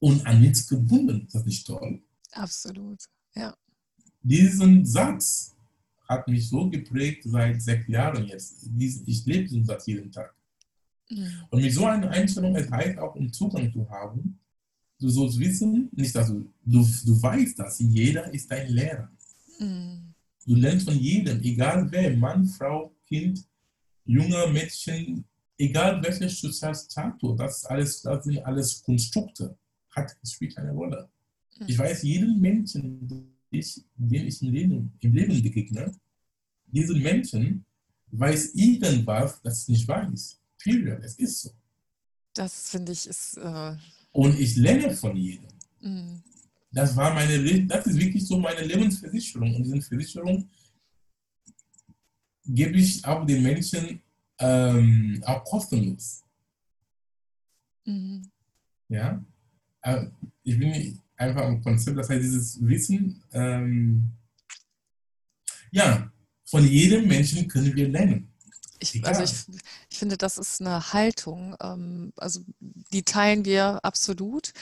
und 0.00 0.26
an 0.26 0.40
nichts 0.40 0.66
gebunden. 0.66 1.26
Ist 1.26 1.34
das 1.36 1.44
nicht 1.44 1.66
toll? 1.66 2.02
Absolut, 2.32 3.04
ja. 3.34 3.56
Diesen 4.22 4.84
Satz 4.84 5.54
hat 6.08 6.26
mich 6.28 6.48
so 6.48 6.68
geprägt 6.68 7.22
seit 7.24 7.60
sechs 7.60 7.86
Jahren 7.88 8.26
jetzt. 8.26 8.68
Ich 9.06 9.26
lebe 9.26 9.44
diesen 9.44 9.64
Satz 9.64 9.86
jeden 9.86 10.10
Tag. 10.10 10.34
Mhm. 11.10 11.26
Und 11.50 11.62
mit 11.62 11.72
so 11.72 11.86
einer 11.86 12.10
Einstellung, 12.10 12.56
es 12.56 12.70
heißt 12.70 12.98
auch, 12.98 13.14
um 13.14 13.32
Zugang 13.32 13.72
zu 13.72 13.88
haben, 13.88 14.38
du 14.98 15.08
sollst 15.08 15.38
wissen, 15.38 15.88
nicht 15.92 16.14
dass 16.14 16.28
du, 16.28 16.50
du, 16.64 16.86
du 17.04 17.22
weißt, 17.22 17.58
dass 17.58 17.78
jeder 17.78 18.32
ist 18.32 18.50
dein 18.50 18.68
Lehrer. 18.68 19.10
Mhm. 19.58 20.14
Du 20.46 20.54
lernst 20.54 20.88
von 20.88 20.98
jedem, 20.98 21.42
egal 21.42 21.86
wer, 21.90 22.16
Mann, 22.16 22.46
Frau, 22.46 22.94
Kind, 23.06 23.44
junger 24.04 24.46
Mädchen, 24.48 25.24
egal 25.58 26.02
welcher 26.02 26.28
Sozialstatus, 26.28 27.36
das, 27.36 27.64
alles, 27.66 28.02
das 28.02 28.24
sind 28.24 28.38
alles 28.44 28.82
Konstrukte 28.82 29.56
hat, 29.90 30.16
es 30.22 30.32
spielt 30.32 30.54
keine 30.54 30.72
Rolle. 30.72 31.08
Ich 31.66 31.76
mhm. 31.76 31.82
weiß, 31.82 32.02
jeden 32.02 32.40
Menschen, 32.40 33.34
ich, 33.50 33.82
den 33.96 34.26
ich 34.26 34.42
im, 34.42 34.52
Leben, 34.52 34.92
im 35.00 35.12
Leben 35.12 35.42
begegne, 35.42 35.92
diesen 36.66 37.02
Menschen 37.02 37.64
weiß 38.10 38.54
irgendwas, 38.54 39.40
das 39.42 39.62
ich 39.62 39.68
nicht 39.68 39.88
weiß. 39.88 40.40
Period. 40.62 41.00
Es 41.02 41.14
ist 41.16 41.42
so. 41.42 41.50
Das 42.34 42.70
finde 42.70 42.92
ich 42.92 43.06
ist. 43.06 43.36
Äh 43.36 43.76
Und 44.12 44.38
ich 44.38 44.56
lerne 44.56 44.94
von 44.94 45.16
jedem. 45.16 45.46
Mhm. 45.80 46.22
Das 46.70 46.94
war 46.96 47.14
meine, 47.14 47.66
das 47.66 47.86
ist 47.86 47.98
wirklich 47.98 48.26
so 48.26 48.38
meine 48.38 48.62
Lebensversicherung. 48.62 49.56
Und 49.56 49.64
diese 49.64 49.80
Versicherung 49.80 50.48
gebe 52.44 52.78
ich 52.78 53.04
auch 53.04 53.24
den 53.24 53.42
Menschen 53.42 54.00
ähm, 54.38 55.22
auch 55.24 55.44
kostenlos. 55.44 56.22
Mhm. 57.84 58.30
Ja, 58.88 59.24
äh, 59.82 60.06
ich 60.42 60.58
bin 60.58 61.00
einfach 61.18 61.42
am 61.42 61.62
Konzept, 61.62 61.98
das 61.98 62.08
heißt, 62.08 62.22
dieses 62.22 62.66
Wissen, 62.66 63.22
ähm, 63.32 64.12
ja, 65.70 66.10
von 66.46 66.66
jedem 66.66 67.06
Menschen 67.06 67.48
können 67.48 67.74
wir 67.76 67.88
lernen. 67.88 68.32
Ich, 68.80 69.04
also 69.04 69.22
ich, 69.22 69.60
ich, 69.90 69.98
finde, 69.98 70.16
das 70.16 70.38
ist 70.38 70.60
eine 70.60 70.92
Haltung, 70.92 71.56
ähm, 71.60 72.12
also 72.16 72.40
die 72.60 73.02
teilen 73.02 73.44
wir 73.44 73.84
absolut. 73.84 74.52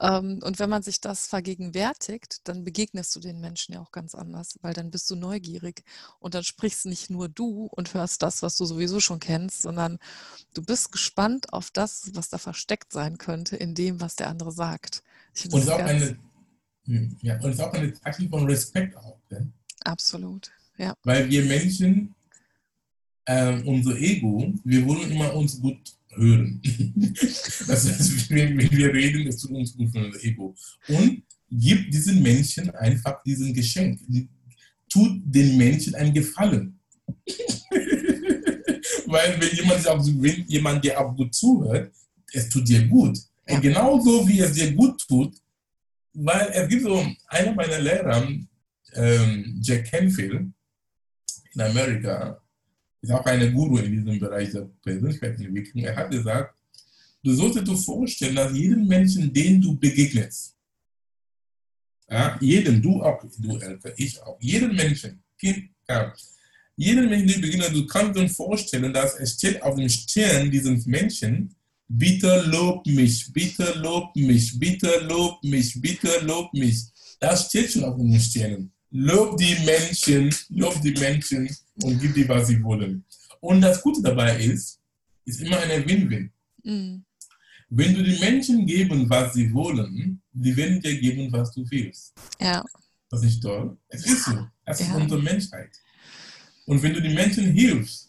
Ähm, 0.00 0.40
und 0.42 0.58
wenn 0.58 0.70
man 0.70 0.82
sich 0.82 1.02
das 1.02 1.26
vergegenwärtigt, 1.26 2.48
dann 2.48 2.64
begegnest 2.64 3.14
du 3.14 3.20
den 3.20 3.40
Menschen 3.40 3.74
ja 3.74 3.80
auch 3.80 3.92
ganz 3.92 4.14
anders, 4.14 4.58
weil 4.62 4.72
dann 4.72 4.90
bist 4.90 5.10
du 5.10 5.16
neugierig 5.16 5.84
und 6.18 6.32
dann 6.32 6.44
sprichst 6.44 6.86
nicht 6.86 7.10
nur 7.10 7.28
du 7.28 7.68
und 7.70 7.92
hörst 7.92 8.22
das, 8.22 8.42
was 8.42 8.56
du 8.56 8.64
sowieso 8.64 9.00
schon 9.00 9.20
kennst, 9.20 9.60
sondern 9.60 9.98
du 10.54 10.62
bist 10.62 10.90
gespannt 10.90 11.52
auf 11.52 11.70
das, 11.70 12.10
was 12.14 12.30
da 12.30 12.38
versteckt 12.38 12.92
sein 12.92 13.18
könnte 13.18 13.56
in 13.56 13.74
dem, 13.74 14.00
was 14.00 14.16
der 14.16 14.28
andere 14.28 14.50
sagt. 14.50 15.02
Und 15.46 15.54
es 15.54 15.64
ist 15.64 15.70
auch 15.70 15.78
eine, 15.78 16.18
ja, 17.22 17.36
und 17.36 17.50
es 17.50 17.56
ist 17.56 17.60
auch 17.60 17.72
eine 17.72 17.92
Zeichen 17.92 18.28
von 18.28 18.46
Respekt 18.46 18.96
auch. 18.96 19.18
Ne? 19.30 19.52
Absolut, 19.84 20.50
ja. 20.76 20.94
Weil 21.02 21.28
wir 21.30 21.44
Menschen 21.44 22.14
ähm, 23.26 23.66
unser 23.66 23.96
Ego, 23.98 24.54
wir 24.64 24.86
wollen 24.86 25.10
immer 25.10 25.34
uns 25.34 25.60
gut 25.60 25.78
hören. 26.10 26.60
das 27.66 27.88
heißt, 27.88 28.30
wenn, 28.30 28.58
wir 28.58 28.92
reden, 28.92 29.26
es 29.26 29.38
tut 29.38 29.50
uns 29.50 29.76
gut 29.76 29.90
für 29.92 30.06
unser 30.06 30.24
Ego. 30.24 30.54
Und 30.88 31.22
gibt 31.50 31.92
diesen 31.92 32.22
Menschen 32.22 32.70
einfach 32.70 33.22
diesen 33.22 33.52
Geschenk. 33.52 34.00
Tut 34.88 35.20
den 35.24 35.56
Menschen 35.58 35.94
einen 35.94 36.14
Gefallen. 36.14 36.78
Weil 39.06 39.40
wenn 39.40 39.56
jemand, 39.56 39.84
wenn 40.22 40.46
jemand 40.46 40.84
dir 40.84 41.00
auch 41.00 41.14
gut 41.14 41.34
zuhört, 41.34 41.92
es 42.32 42.48
tut 42.48 42.68
dir 42.68 42.86
gut. 42.86 43.18
Ja. 43.48 43.60
Genauso 43.60 44.28
wie 44.28 44.40
es 44.40 44.52
dir 44.52 44.72
gut 44.74 45.00
tut, 45.08 45.34
weil 46.12 46.50
es 46.52 46.68
gibt 46.68 46.82
so 46.82 47.04
einer 47.28 47.52
meiner 47.54 47.78
Lehrer, 47.78 48.28
ähm, 48.94 49.60
Jack 49.62 49.90
Canfield 49.90 50.50
in 51.54 51.60
Amerika, 51.60 52.40
ist 53.00 53.12
auch 53.12 53.24
eine 53.24 53.52
Guru 53.52 53.78
in 53.78 53.92
diesem 53.92 54.18
Bereich 54.18 54.50
der 54.50 54.68
Persönlichkeitsentwicklung. 54.82 55.84
Er 55.84 55.96
hat 55.96 56.10
gesagt, 56.10 56.54
du 57.22 57.32
solltest 57.32 57.66
dir 57.66 57.76
vorstellen, 57.76 58.36
dass 58.36 58.52
jeden 58.52 58.86
Menschen, 58.86 59.32
den 59.32 59.60
du 59.60 59.76
begegnest, 59.76 60.56
ja, 62.10 62.38
jeden, 62.40 62.82
du 62.82 63.02
auch, 63.02 63.22
du 63.38 63.58
Elke, 63.58 63.94
ich 63.96 64.20
auch, 64.22 64.38
jeden 64.40 64.74
Menschen, 64.74 65.22
Kind, 65.38 65.70
ja, 65.88 66.12
jeden 66.76 67.08
Menschen, 67.08 67.28
den 67.28 67.36
du 67.36 67.42
begegnest, 67.42 67.74
du 67.74 67.86
kannst 67.86 68.18
dir 68.18 68.28
vorstellen, 68.28 68.92
dass 68.92 69.14
es 69.18 69.34
steht 69.34 69.62
auf 69.62 69.76
dem 69.76 69.88
Stirn 69.88 70.50
dieses 70.50 70.86
Menschen, 70.86 71.54
bitte 71.88 72.42
lob 72.46 72.86
mich, 72.86 73.32
bitte 73.32 73.72
lob 73.78 74.14
mich, 74.14 74.58
bitte 74.58 75.00
lob 75.08 75.42
mich, 75.42 75.80
bitte 75.80 76.20
lob 76.22 76.52
mich. 76.52 76.84
Das 77.18 77.46
steht 77.46 77.72
schon 77.72 77.84
auf 77.84 77.96
den 77.96 78.20
Sternen. 78.20 78.72
Lob 78.90 79.36
die 79.36 79.56
Menschen, 79.64 80.34
lob 80.50 80.80
die 80.82 80.92
Menschen 80.92 81.48
und 81.82 82.00
gib 82.00 82.14
dir, 82.14 82.28
was 82.28 82.48
sie 82.48 82.62
wollen. 82.62 83.04
Und 83.40 83.60
das 83.60 83.82
Gute 83.82 84.02
dabei 84.02 84.38
ist, 84.38 84.80
ist 85.24 85.40
immer 85.40 85.58
eine 85.58 85.86
Win-Win. 85.86 86.30
Mhm. 86.64 87.04
Wenn 87.70 87.94
du 87.94 88.02
den 88.02 88.18
Menschen 88.18 88.66
geben, 88.66 89.08
was 89.10 89.34
sie 89.34 89.52
wollen, 89.52 90.22
die 90.32 90.56
werden 90.56 90.80
dir 90.80 90.98
geben, 90.98 91.30
was 91.30 91.52
du 91.52 91.68
willst. 91.70 92.14
Ja. 92.40 92.64
Das 93.10 93.20
ist 93.20 93.26
nicht 93.26 93.42
toll. 93.42 93.76
Es 93.88 94.06
ist 94.06 94.24
so. 94.24 94.46
Das 94.64 94.80
ja. 94.80 94.86
ist 94.86 94.94
unsere 94.94 95.20
Menschheit. 95.20 95.70
Und 96.64 96.82
wenn 96.82 96.94
du 96.94 97.02
den 97.02 97.14
Menschen 97.14 97.52
hilfst, 97.52 98.07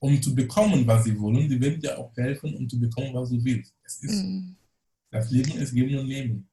um 0.00 0.20
zu 0.22 0.34
bekommen, 0.34 0.86
was 0.86 1.04
sie 1.04 1.18
wollen, 1.18 1.48
die 1.48 1.60
werden 1.60 1.80
dir 1.80 1.98
auch 1.98 2.14
helfen, 2.16 2.54
um 2.54 2.68
zu 2.68 2.78
bekommen, 2.78 3.14
was 3.14 3.30
du 3.30 3.44
willst. 3.44 3.74
Es 3.84 4.02
ist 4.02 4.24
mhm. 4.24 4.56
Das 5.10 5.30
Leben 5.30 5.52
ist 5.52 5.74
Geben 5.74 5.98
und 5.98 6.08
Nehmen. 6.08 6.48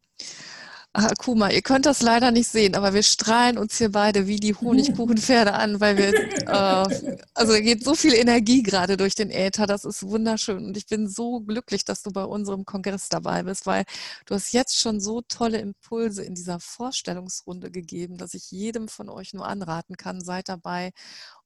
Ach, 0.98 1.12
Kuma, 1.18 1.50
ihr 1.50 1.62
könnt 1.62 1.86
das 1.86 2.02
leider 2.02 2.32
nicht 2.32 2.48
sehen, 2.48 2.74
aber 2.74 2.94
wir 2.94 3.04
strahlen 3.04 3.58
uns 3.58 3.78
hier 3.78 3.92
beide 3.92 4.28
wie 4.28 4.38
die 4.38 4.56
Honigkuchenpferde 4.56 5.54
an, 5.54 5.82
weil 5.82 5.98
wir, 5.98 6.14
äh, 6.48 7.18
also 7.34 7.54
geht 7.56 7.84
so 7.84 7.96
viel 7.96 8.14
Energie 8.14 8.64
gerade 8.64 8.96
durch 8.96 9.14
den 9.14 9.30
Äther, 9.30 9.68
das 9.68 9.84
ist 9.84 10.04
wunderschön 10.04 10.66
und 10.66 10.78
ich 10.78 10.88
bin 10.88 11.10
so 11.10 11.42
glücklich, 11.42 11.84
dass 11.84 12.02
du 12.02 12.12
bei 12.12 12.24
unserem 12.24 12.64
Kongress 12.64 13.10
dabei 13.10 13.44
bist, 13.44 13.66
weil 13.66 13.84
du 14.26 14.36
hast 14.36 14.54
jetzt 14.54 14.80
schon 14.80 15.02
so 15.02 15.22
tolle 15.28 15.58
Impulse 15.58 16.24
in 16.24 16.34
dieser 16.34 16.62
Vorstellungsrunde 16.62 17.72
gegeben, 17.72 18.18
dass 18.18 18.34
ich 18.34 18.50
jedem 18.52 18.88
von 18.88 19.10
euch 19.10 19.34
nur 19.34 19.46
anraten 19.46 19.98
kann, 19.98 20.22
seid 20.22 20.48
dabei 20.48 20.94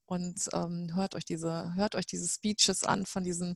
und 0.09 0.49
ähm, 0.53 0.95
hört 0.95 1.13
euch 1.13 1.23
diese, 1.23 1.75
hört 1.75 1.93
euch 1.93 2.07
diese 2.07 2.27
Speeches 2.27 2.83
an 2.83 3.05
von 3.05 3.23
diesen 3.23 3.55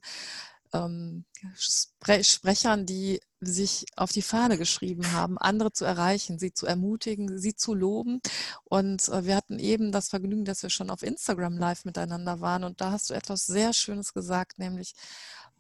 ähm, 0.72 1.26
Spre 1.56 2.24
Sprechern, 2.24 2.86
die 2.86 3.20
sich 3.42 3.86
auf 3.96 4.12
die 4.12 4.22
Fahne 4.22 4.60
geschrieben 4.60 5.12
haben, 5.14 5.40
andere 5.40 5.72
zu 5.72 5.84
erreichen, 5.84 6.38
sie 6.38 6.54
zu 6.54 6.68
ermutigen, 6.68 7.40
sie 7.40 7.56
zu 7.56 7.74
loben. 7.74 8.22
Und 8.66 9.10
äh, 9.10 9.26
wir 9.26 9.36
hatten 9.36 9.58
eben 9.58 9.92
das 9.92 10.10
Vergnügen, 10.10 10.46
dass 10.46 10.62
wir 10.62 10.70
schon 10.70 10.92
auf 10.92 11.02
Instagram 11.02 11.58
live 11.58 11.86
miteinander 11.86 12.40
waren. 12.40 12.64
Und 12.64 12.82
da 12.82 12.92
hast 12.92 13.10
du 13.10 13.16
etwas 13.16 13.48
sehr 13.48 13.74
Schönes 13.74 14.14
gesagt, 14.14 14.60
nämlich, 14.60 14.94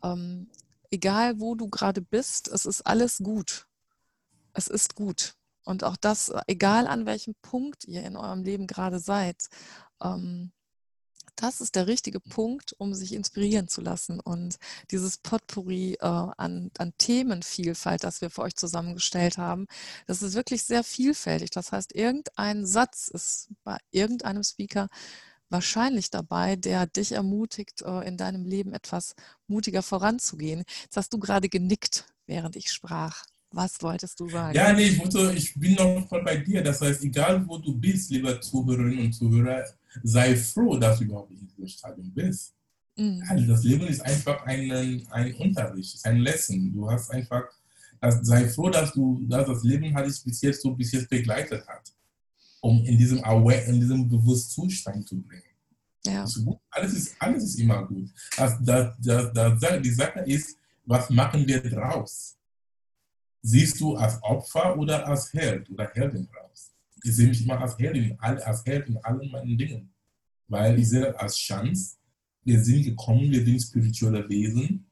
ähm, 0.03 0.51
egal 0.91 1.39
wo 1.39 1.55
du 1.55 1.69
gerade 1.69 2.01
bist, 2.01 2.47
es 2.49 2.67
ist 2.67 2.85
alles 2.85 3.17
gut. 3.17 3.67
Es 4.53 4.67
ist 4.67 4.93
gut. 4.93 5.33
Und 5.65 5.83
auch 5.83 5.97
das, 5.97 6.31
egal 6.45 6.85
an 6.85 7.07
welchem 7.07 7.33
Punkt 7.41 7.85
ihr 7.85 8.03
in 8.03 8.15
eurem 8.15 8.43
Leben 8.43 8.67
gerade 8.67 8.99
seid, 8.99 9.49
ähm, 10.03 10.51
das 11.35 11.61
ist 11.61 11.75
der 11.75 11.87
richtige 11.87 12.19
Punkt, 12.19 12.73
um 12.77 12.93
sich 12.93 13.13
inspirieren 13.13 13.67
zu 13.67 13.81
lassen. 13.81 14.19
Und 14.19 14.57
dieses 14.91 15.17
Potpourri 15.17 15.93
äh, 15.99 16.05
an, 16.05 16.71
an 16.77 16.93
Themenvielfalt, 16.97 18.03
das 18.03 18.21
wir 18.21 18.29
für 18.29 18.41
euch 18.43 18.55
zusammengestellt 18.55 19.37
haben, 19.37 19.67
das 20.07 20.21
ist 20.21 20.35
wirklich 20.35 20.63
sehr 20.63 20.83
vielfältig. 20.83 21.49
Das 21.51 21.71
heißt, 21.71 21.95
irgendein 21.95 22.65
Satz 22.65 23.07
ist 23.07 23.49
bei 23.63 23.77
irgendeinem 23.91 24.43
Speaker 24.43 24.89
wahrscheinlich 25.49 26.09
dabei, 26.09 26.55
der 26.55 26.87
dich 26.87 27.13
ermutigt, 27.13 27.81
äh, 27.83 28.07
in 28.07 28.17
deinem 28.17 28.45
Leben 28.45 28.73
etwas 28.73 29.15
mutiger 29.47 29.83
voranzugehen. 29.83 30.63
Jetzt 30.83 30.97
hast 30.97 31.13
du 31.13 31.19
gerade 31.19 31.49
genickt, 31.49 32.05
während 32.25 32.55
ich 32.55 32.71
sprach. 32.71 33.25
Was 33.51 33.83
wolltest 33.83 34.19
du 34.19 34.27
sagen? 34.29 34.55
Ja, 34.55 34.73
nee, 34.73 34.87
ich, 34.87 34.99
wollte, 34.99 35.31
ich 35.37 35.53
bin 35.53 35.75
noch 35.75 36.07
voll 36.09 36.23
bei 36.23 36.37
dir. 36.37 36.63
Das 36.63 36.81
heißt, 36.81 37.03
egal 37.03 37.47
wo 37.47 37.59
du 37.59 37.77
bist, 37.77 38.09
lieber 38.09 38.41
Zuhörerinnen 38.41 39.05
und 39.05 39.13
Zuhörer, 39.13 39.63
sei 40.01 40.35
froh, 40.35 40.77
dass 40.77 40.99
du 40.99 41.05
überhaupt 41.05 41.31
in 41.31 41.47
diesem 41.47 41.67
Stadium 41.67 42.11
bist. 42.13 42.53
Mhm. 42.97 43.23
Also 43.27 43.47
das 43.47 43.63
Leben 43.63 43.87
ist 43.87 44.01
einfach 44.01 44.43
ein, 44.45 45.05
ein 45.11 45.33
Unterricht, 45.35 45.95
ist 45.95 46.05
ein 46.05 46.17
Lesson. 46.17 46.71
Du 46.73 46.89
hast 46.89 47.09
einfach, 47.11 47.45
das, 47.99 48.19
sei 48.25 48.47
froh, 48.49 48.69
dass 48.69 48.91
du 48.93 49.25
dass 49.27 49.47
das 49.47 49.63
Leben 49.63 49.93
hat 49.95 50.05
dich 50.05 50.23
bis 50.23 50.41
jetzt 50.41 50.61
so 50.61 50.73
bis 50.73 50.91
jetzt 50.91 51.09
begleitet 51.09 51.65
hat, 51.67 51.93
um 52.61 52.83
in 52.83 52.97
diesem 52.97 53.23
Aware, 53.23 53.61
in 53.61 53.79
diesem 53.79 54.07
Bewusstzustand 54.09 55.07
zu 55.07 55.21
bringen. 55.21 55.43
Ja. 56.05 56.25
Ist 56.25 56.45
alles, 56.69 56.93
ist, 56.93 57.15
alles 57.19 57.43
ist 57.45 57.59
immer 57.59 57.85
gut. 57.87 58.09
Das, 58.35 58.57
das, 58.61 58.95
das, 58.99 59.33
das, 59.33 59.81
die 59.81 59.91
Sache 59.91 60.19
ist, 60.19 60.57
was 60.85 61.09
machen 61.09 61.47
wir 61.47 61.61
draus? 61.61 62.37
Siehst 63.41 63.79
du 63.79 63.95
als 63.95 64.21
Opfer 64.21 64.77
oder 64.77 65.07
als 65.07 65.31
Held 65.33 65.69
oder 65.69 65.89
Heldin 65.93 66.27
raus? 66.35 66.72
Ich 67.03 67.15
sehe 67.15 67.27
mich 67.27 67.43
immer 67.43 67.59
als 67.59 67.77
Held, 67.77 67.97
in, 67.97 68.19
als 68.19 68.65
Held 68.65 68.87
in 68.87 68.97
allen 68.97 69.29
meinen 69.29 69.57
Dingen. 69.57 69.93
Weil 70.47 70.79
ich 70.79 70.89
sehe 70.89 71.01
das 71.01 71.15
als 71.15 71.37
Chance. 71.37 71.97
Wir 72.43 72.63
sind 72.63 72.83
gekommen, 72.83 73.29
wir 73.29 73.43
sind 73.43 73.61
spirituelle 73.61 74.27
Wesen 74.29 74.85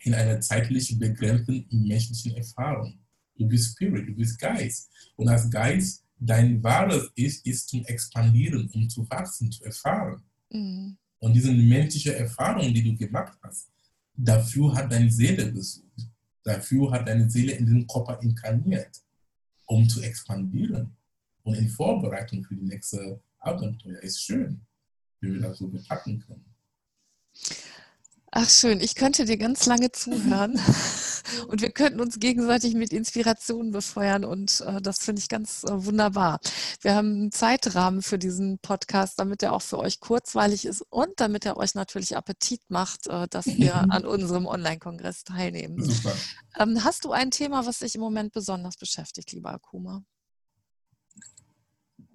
in 0.00 0.14
einer 0.14 0.40
zeitlich 0.40 0.96
begrenzten 0.98 1.66
menschlichen 1.70 2.36
Erfahrung. 2.36 2.98
Du 3.36 3.48
bist 3.48 3.72
Spirit, 3.72 4.08
du 4.08 4.14
bist 4.14 4.38
Geist. 4.38 4.90
Und 5.16 5.28
als 5.28 5.50
Geist, 5.50 6.04
dein 6.18 6.62
wahres 6.62 7.10
Ich 7.14 7.44
ist 7.44 7.68
zum 7.68 7.84
Expandieren, 7.84 8.70
um 8.72 8.88
zu 8.88 9.08
wachsen, 9.10 9.50
zu 9.50 9.64
erfahren. 9.64 10.22
Mhm. 10.50 10.96
Und 11.18 11.32
diese 11.32 11.52
menschliche 11.52 12.14
Erfahrung, 12.14 12.72
die 12.72 12.82
du 12.82 12.96
gemacht 12.96 13.36
hast, 13.42 13.70
dafür 14.14 14.74
hat 14.74 14.92
deine 14.92 15.10
Seele 15.10 15.52
gesucht. 15.52 16.08
Dafür 16.44 16.92
hat 16.92 17.08
deine 17.08 17.28
Seele 17.28 17.52
in 17.52 17.66
den 17.66 17.86
Körper 17.86 18.20
inkarniert, 18.22 19.02
um 19.66 19.88
zu 19.88 20.02
expandieren 20.02 20.94
und 21.44 21.54
in 21.54 21.68
Vorbereitung 21.68 22.42
für 22.44 22.56
die 22.56 22.64
nächste 22.64 23.20
Abenteuer. 23.38 24.02
Ist 24.02 24.22
schön, 24.22 24.60
wie 25.20 25.34
wir 25.34 25.40
das 25.40 25.58
so 25.58 25.68
bepacken 25.68 26.20
können. 26.26 26.44
Ach 28.36 28.50
schön, 28.50 28.80
ich 28.80 28.96
könnte 28.96 29.26
dir 29.26 29.36
ganz 29.36 29.64
lange 29.66 29.92
zuhören 29.92 30.58
und 31.48 31.62
wir 31.62 31.70
könnten 31.70 32.00
uns 32.00 32.18
gegenseitig 32.18 32.74
mit 32.74 32.92
Inspirationen 32.92 33.70
befeuern 33.70 34.24
und 34.24 34.60
äh, 34.62 34.82
das 34.82 34.98
finde 34.98 35.20
ich 35.20 35.28
ganz 35.28 35.62
äh, 35.62 35.84
wunderbar. 35.84 36.40
Wir 36.80 36.96
haben 36.96 37.12
einen 37.14 37.32
Zeitrahmen 37.32 38.02
für 38.02 38.18
diesen 38.18 38.58
Podcast, 38.58 39.20
damit 39.20 39.44
er 39.44 39.52
auch 39.52 39.62
für 39.62 39.78
euch 39.78 40.00
kurzweilig 40.00 40.64
ist 40.64 40.82
und 40.90 41.12
damit 41.18 41.46
er 41.46 41.58
euch 41.58 41.76
natürlich 41.76 42.16
Appetit 42.16 42.60
macht, 42.66 43.06
äh, 43.06 43.28
dass 43.28 43.46
wir 43.46 43.76
an 43.90 44.04
unserem 44.04 44.46
Online-Kongress 44.46 45.22
teilnehmen. 45.22 45.80
Super. 45.80 46.16
Ähm, 46.58 46.82
hast 46.82 47.04
du 47.04 47.12
ein 47.12 47.30
Thema, 47.30 47.66
was 47.66 47.78
dich 47.78 47.94
im 47.94 48.00
Moment 48.00 48.32
besonders 48.32 48.76
beschäftigt, 48.76 49.30
lieber 49.30 49.52
Akuma? 49.52 50.02
Hm. 51.98 52.08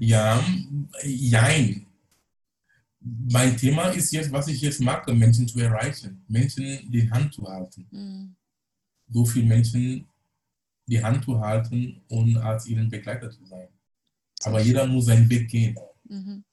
Ja, 0.00 0.44
jein. 1.02 1.86
Mein 3.00 3.56
Thema 3.56 3.88
ist 3.88 4.12
jetzt, 4.12 4.32
was 4.32 4.48
ich 4.48 4.60
jetzt 4.62 4.80
mache, 4.80 5.12
Menschen 5.12 5.46
zu 5.46 5.60
erreichen, 5.60 6.24
Menschen 6.26 6.90
die 6.90 7.10
Hand 7.10 7.34
zu 7.34 7.46
halten. 7.46 7.86
Mhm. 7.90 8.36
So 9.10 9.26
viele 9.26 9.46
Menschen 9.46 10.08
die 10.86 11.02
Hand 11.02 11.24
zu 11.24 11.38
halten 11.38 12.02
und 12.08 12.36
als 12.38 12.66
ihren 12.66 12.88
Begleiter 12.88 13.30
zu 13.30 13.44
sein. 13.44 13.68
Aber 14.44 14.60
jeder 14.60 14.86
muss 14.86 15.06
seinen 15.06 15.28
Weg 15.28 15.48
gehen. 15.48 15.78
Mhm. 16.04 16.44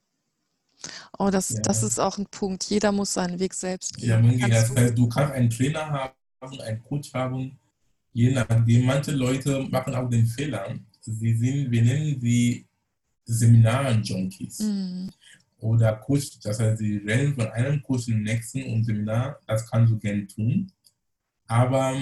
Oh, 1.18 1.30
das, 1.30 1.52
ja. 1.52 1.62
das 1.62 1.84
ist 1.84 2.00
auch 2.00 2.18
ein 2.18 2.26
Punkt. 2.26 2.64
Jeder 2.66 2.92
muss 2.92 3.14
seinen 3.14 3.40
Weg 3.40 3.54
selbst 3.54 3.98
gehen. 3.98 4.40
Ja, 4.40 4.48
das 4.48 4.76
heißt, 4.76 4.98
du 4.98 5.08
kannst 5.08 5.34
einen 5.34 5.50
Trainer 5.50 5.86
haben, 5.86 6.14
einen 6.42 6.84
Coach 6.84 7.14
haben, 7.14 7.58
je 8.14 8.32
nachdem. 8.32 8.86
Manche 8.86 9.12
Leute 9.12 9.68
machen 9.70 9.94
auch 9.94 10.10
den 10.10 10.26
Fehler. 10.26 10.76
Sie 11.02 11.34
sind, 11.36 11.72
wir 11.72 11.82
nennen 11.84 12.20
sie 12.20 12.66
Seminaren-Junkies. 13.26 14.60
Mhm. 14.60 15.10
Oder 15.60 15.96
Coach, 15.98 16.40
das 16.40 16.60
heißt, 16.60 16.80
sie 16.80 16.98
rennen 16.98 17.36
von 17.36 17.48
einem 17.48 17.82
Kurs 17.84 18.06
zum 18.06 18.22
nächsten 18.24 18.64
und 18.64 18.84
Seminar, 18.84 19.40
das 19.46 19.70
kannst 19.70 19.94
du 19.94 20.00
gerne 20.00 20.26
tun. 20.26 20.72
Aber 21.46 21.96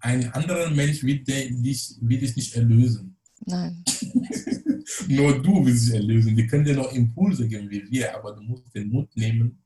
ein 0.00 0.32
anderer 0.32 0.70
Mensch 0.70 1.02
wird 1.02 1.26
dich, 1.26 1.94
wird 2.00 2.22
dich 2.22 2.36
nicht 2.36 2.54
erlösen. 2.54 3.16
Nein. 3.46 3.82
Nur 5.08 5.42
du 5.42 5.64
willst 5.64 5.88
dich 5.88 5.94
erlösen. 5.94 6.36
Wir 6.36 6.46
können 6.46 6.64
dir 6.64 6.76
noch 6.76 6.92
Impulse 6.92 7.48
geben 7.48 7.70
wie 7.70 7.90
wir, 7.90 8.14
aber 8.14 8.32
du 8.32 8.42
musst 8.42 8.74
den 8.74 8.88
Mut 8.90 9.16
nehmen, 9.16 9.58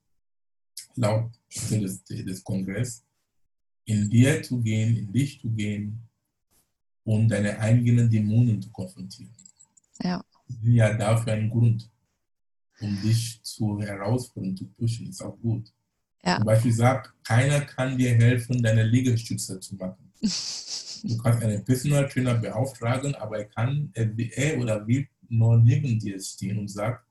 laut 0.95 1.31
des, 1.71 2.05
des 2.05 2.45
Kongresses, 2.45 3.05
in 3.85 4.09
dir 4.09 4.43
zu 4.43 4.61
gehen, 4.61 4.97
in 4.97 5.13
dich 5.13 5.41
zu 5.41 5.49
gehen 5.51 5.99
und 7.05 7.29
deine 7.29 7.59
eigenen 7.59 8.11
Dämonen 8.11 8.61
zu 8.61 8.71
konfrontieren. 8.71 9.35
Ja. 10.03 10.23
Die 10.49 10.55
sind 10.55 10.75
ja 10.75 10.95
dafür 10.95 11.33
ein 11.33 11.51
Grund, 11.51 11.89
um 12.81 13.01
dich 13.03 13.41
zu 13.43 13.81
herausfordern, 13.81 14.57
zu 14.57 14.67
pushen, 14.67 15.09
ist 15.09 15.23
auch 15.23 15.39
gut. 15.41 15.73
Ja. 16.25 16.37
Zum 16.37 16.47
Beispiel 16.47 16.73
sagt, 16.73 17.13
keiner 17.25 17.61
kann 17.63 17.97
dir 17.97 18.15
helfen, 18.15 18.63
deine 18.63 18.85
Liegestütze 18.85 19.61
zu 19.61 19.77
machen. 19.77 20.13
Du 21.03 21.17
kannst 21.17 21.43
einen 21.43 21.65
Personal 21.65 22.07
Trainer 22.11 22.35
beauftragen, 22.35 23.15
aber 23.15 23.39
er 23.39 23.45
kann, 23.47 23.91
er, 23.95 24.11
er 24.37 24.59
oder 24.61 24.87
will 24.87 25.09
nur 25.31 25.57
neben 25.57 25.99
dir 25.99 26.21
stehen 26.21 26.59
und 26.59 26.69
sagt, 26.69 27.07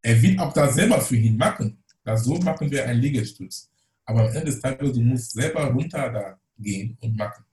er 0.00 0.22
will 0.22 0.38
auch 0.38 0.52
das 0.54 0.74
selber 0.74 0.98
für 1.00 1.16
ihn 1.16 1.36
machen. 1.36 1.76
Das 2.04 2.24
so 2.24 2.38
machen 2.38 2.70
wir 2.70 2.86
einen 2.86 3.02
Liegestütz. 3.02 3.68
Aber 4.08 4.22
am 4.22 4.28
Ende 4.28 4.46
des 4.46 4.60
Tages, 4.60 4.92
du 4.94 5.02
musst 5.02 5.32
selber 5.32 5.66
runter 5.66 6.10
da 6.10 6.40
gehen 6.56 6.96
und 7.02 7.14
machen. 7.14 7.44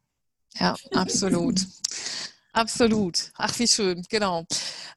Ja, 0.53 0.73
absolut. 0.93 1.67
absolut. 2.53 3.33
Ach, 3.35 3.59
wie 3.59 3.67
schön, 3.67 4.05
genau. 4.09 4.45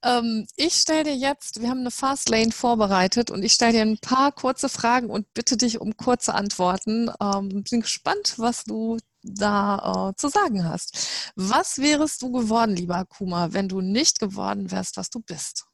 Ähm, 0.05 0.47
ich 0.55 0.75
stelle 0.75 1.03
dir 1.03 1.17
jetzt, 1.17 1.61
wir 1.61 1.69
haben 1.69 1.81
eine 1.81 1.91
Fastlane 1.91 2.53
vorbereitet 2.53 3.33
und 3.33 3.43
ich 3.43 3.55
stelle 3.55 3.73
dir 3.73 3.83
ein 3.83 3.99
paar 3.99 4.31
kurze 4.31 4.69
Fragen 4.69 5.11
und 5.11 5.35
bitte 5.35 5.57
dich 5.57 5.81
um 5.81 5.97
kurze 5.97 6.33
Antworten. 6.33 7.11
Ähm, 7.21 7.65
bin 7.69 7.81
gespannt, 7.81 8.35
was 8.37 8.63
du 8.63 8.99
da 9.25 10.11
äh, 10.11 10.17
zu 10.17 10.29
sagen 10.29 10.63
hast. 10.63 11.33
Was 11.35 11.79
wärest 11.79 12.23
du 12.23 12.31
geworden, 12.31 12.77
lieber 12.77 13.05
Kuma, 13.05 13.53
wenn 13.53 13.69
du 13.69 13.81
nicht 13.81 14.21
geworden 14.21 14.71
wärst, 14.71 14.97
was 14.97 15.11
du 15.11 15.19
bist? 15.19 15.67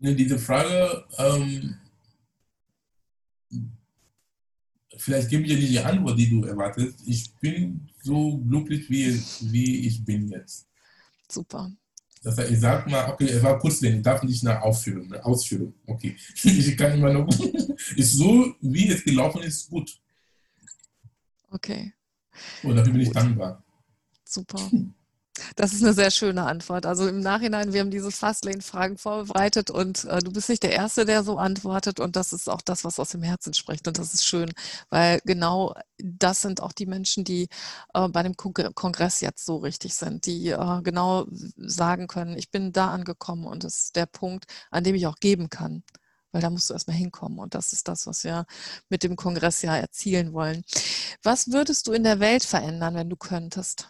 Diese 0.00 0.38
Frage, 0.38 1.04
ähm, 1.16 1.78
vielleicht 4.96 5.28
gebe 5.28 5.42
ich 5.42 5.48
dir 5.48 5.58
nicht 5.58 5.72
die 5.72 5.80
Antwort, 5.80 6.18
die 6.18 6.28
du 6.28 6.44
erwartest. 6.44 6.98
Ich 7.06 7.32
bin 7.36 7.88
so 8.02 8.38
glücklich, 8.38 8.88
wie, 8.90 9.20
wie 9.52 9.86
ich 9.86 10.04
bin 10.04 10.28
jetzt. 10.28 10.66
Super. 11.30 11.70
Das 12.22 12.36
heißt, 12.36 12.50
ich 12.50 12.60
sage 12.60 12.90
mal, 12.90 13.10
okay, 13.10 13.28
er 13.28 13.42
war 13.42 13.58
kurz, 13.58 13.80
ich 13.82 14.02
darf 14.02 14.22
nicht 14.22 14.42
nach 14.42 14.60
Ausführung, 14.60 15.08
ne? 15.08 15.24
Ausführung, 15.24 15.72
okay. 15.86 16.16
Ich 16.42 16.76
kann 16.76 16.92
immer 16.92 17.12
noch, 17.12 17.28
ist 17.96 18.12
so, 18.12 18.54
wie 18.60 18.88
es 18.88 19.02
gelaufen 19.02 19.42
ist, 19.42 19.70
gut. 19.70 19.98
Okay. 21.50 21.92
Und 22.62 22.76
dafür 22.76 22.92
bin 22.92 23.02
ich 23.02 23.10
dankbar. 23.10 23.64
Super. 24.24 24.70
Das 25.56 25.72
ist 25.72 25.82
eine 25.82 25.92
sehr 25.92 26.10
schöne 26.10 26.44
Antwort. 26.44 26.86
Also 26.86 27.08
im 27.08 27.20
Nachhinein, 27.20 27.72
wir 27.72 27.80
haben 27.80 27.90
diese 27.90 28.10
Fastlane-Fragen 28.10 28.98
vorbereitet 28.98 29.70
und 29.70 30.04
äh, 30.04 30.18
du 30.18 30.32
bist 30.32 30.48
nicht 30.48 30.62
der 30.62 30.72
Erste, 30.72 31.04
der 31.04 31.24
so 31.24 31.38
antwortet 31.38 32.00
und 32.00 32.16
das 32.16 32.32
ist 32.32 32.48
auch 32.48 32.60
das, 32.60 32.84
was 32.84 32.98
aus 33.00 33.10
dem 33.10 33.22
Herzen 33.22 33.54
spricht 33.54 33.88
und 33.88 33.98
das 33.98 34.14
ist 34.14 34.24
schön, 34.24 34.52
weil 34.90 35.20
genau 35.24 35.74
das 35.98 36.42
sind 36.42 36.62
auch 36.62 36.72
die 36.72 36.86
Menschen, 36.86 37.24
die 37.24 37.48
äh, 37.94 38.08
bei 38.08 38.22
dem 38.22 38.36
Kongress 38.36 39.20
jetzt 39.20 39.44
so 39.46 39.58
richtig 39.58 39.94
sind, 39.94 40.26
die 40.26 40.48
äh, 40.48 40.82
genau 40.82 41.26
sagen 41.56 42.06
können, 42.06 42.36
ich 42.36 42.50
bin 42.50 42.72
da 42.72 42.90
angekommen 42.90 43.44
und 43.46 43.64
das 43.64 43.76
ist 43.84 43.96
der 43.96 44.06
Punkt, 44.06 44.46
an 44.70 44.84
dem 44.84 44.94
ich 44.94 45.06
auch 45.06 45.16
geben 45.16 45.50
kann 45.50 45.82
weil 46.32 46.42
da 46.42 46.50
musst 46.50 46.70
du 46.70 46.74
erstmal 46.74 46.96
hinkommen. 46.96 47.38
Und 47.38 47.54
das 47.54 47.72
ist 47.72 47.88
das, 47.88 48.06
was 48.06 48.24
wir 48.24 48.46
mit 48.88 49.02
dem 49.02 49.16
Kongress 49.16 49.62
ja 49.62 49.76
erzielen 49.76 50.32
wollen. 50.32 50.64
Was 51.22 51.50
würdest 51.50 51.86
du 51.86 51.92
in 51.92 52.04
der 52.04 52.20
Welt 52.20 52.44
verändern, 52.44 52.94
wenn 52.94 53.10
du 53.10 53.16
könntest? 53.16 53.88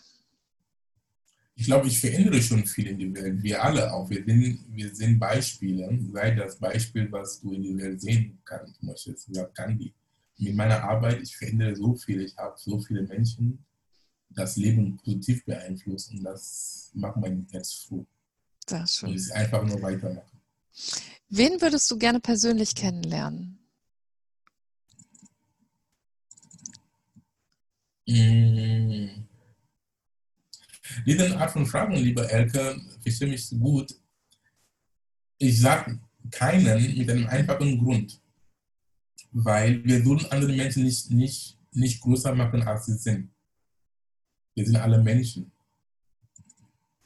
Ich 1.61 1.67
glaube, 1.67 1.89
ich 1.89 2.01
verändere 2.01 2.41
schon 2.41 2.65
viel 2.65 2.87
in 2.87 2.99
der 2.99 3.23
Welt. 3.23 3.43
Wir 3.43 3.63
alle 3.63 3.93
auch. 3.93 4.09
Wir 4.09 4.25
sind, 4.25 4.65
wir 4.71 4.95
sind 4.95 5.19
Beispiele. 5.19 5.99
Sei 6.11 6.31
das 6.31 6.59
Beispiel, 6.59 7.13
was 7.13 7.43
du 7.43 7.53
in 7.53 7.77
der 7.77 7.85
Welt 7.87 8.01
sehen 8.01 8.41
kannst. 8.47 8.77
Zum 8.77 8.89
Beispiel 8.89 9.15
Gandhi. 9.53 9.95
Mit 10.39 10.55
meiner 10.55 10.83
Arbeit, 10.83 11.21
ich 11.21 11.37
verändere 11.37 11.77
so 11.77 11.95
viel. 11.95 12.23
Ich 12.23 12.35
habe 12.39 12.55
so 12.57 12.81
viele 12.81 13.03
Menschen 13.03 13.63
das 14.31 14.57
Leben 14.57 14.97
positiv 14.97 15.45
beeinflusst 15.45 16.13
und 16.13 16.25
das 16.25 16.93
macht 16.95 17.19
mein 17.19 17.47
Herz 17.51 17.75
froh. 17.75 18.07
Sehr 18.67 18.87
schön. 18.87 19.11
Und 19.11 19.17
es 19.17 19.31
einfach 19.31 19.63
nur 19.63 19.83
weitermachen. 19.83 20.41
Wen 21.29 21.61
würdest 21.61 21.91
du 21.91 21.99
gerne 21.99 22.21
persönlich 22.21 22.75
kennenlernen? 22.75 23.59
Mmh. 28.07 29.30
Diese 31.07 31.37
Art 31.39 31.51
von 31.51 31.67
Fragen, 31.67 31.95
lieber 31.95 32.31
Elke, 32.31 32.81
verstehe 33.03 33.29
mich 33.29 33.49
gut. 33.51 33.95
Ich 35.39 35.61
sage 35.61 35.99
keinen 36.31 36.97
mit 36.97 37.11
einem 37.11 37.27
einfachen 37.27 37.79
Grund, 37.79 38.21
weil 39.33 39.83
wir 39.85 40.05
würden 40.05 40.27
andere 40.31 40.53
Menschen 40.53 40.85
nicht, 40.85 41.11
nicht, 41.11 41.59
nicht 41.73 42.01
größer 42.01 42.35
machen, 42.35 42.63
als 42.63 42.87
sie 42.87 42.97
sind. 42.97 43.31
Wir 44.55 44.67
sind 44.67 44.77
alle 44.77 45.03
Menschen. 45.03 45.51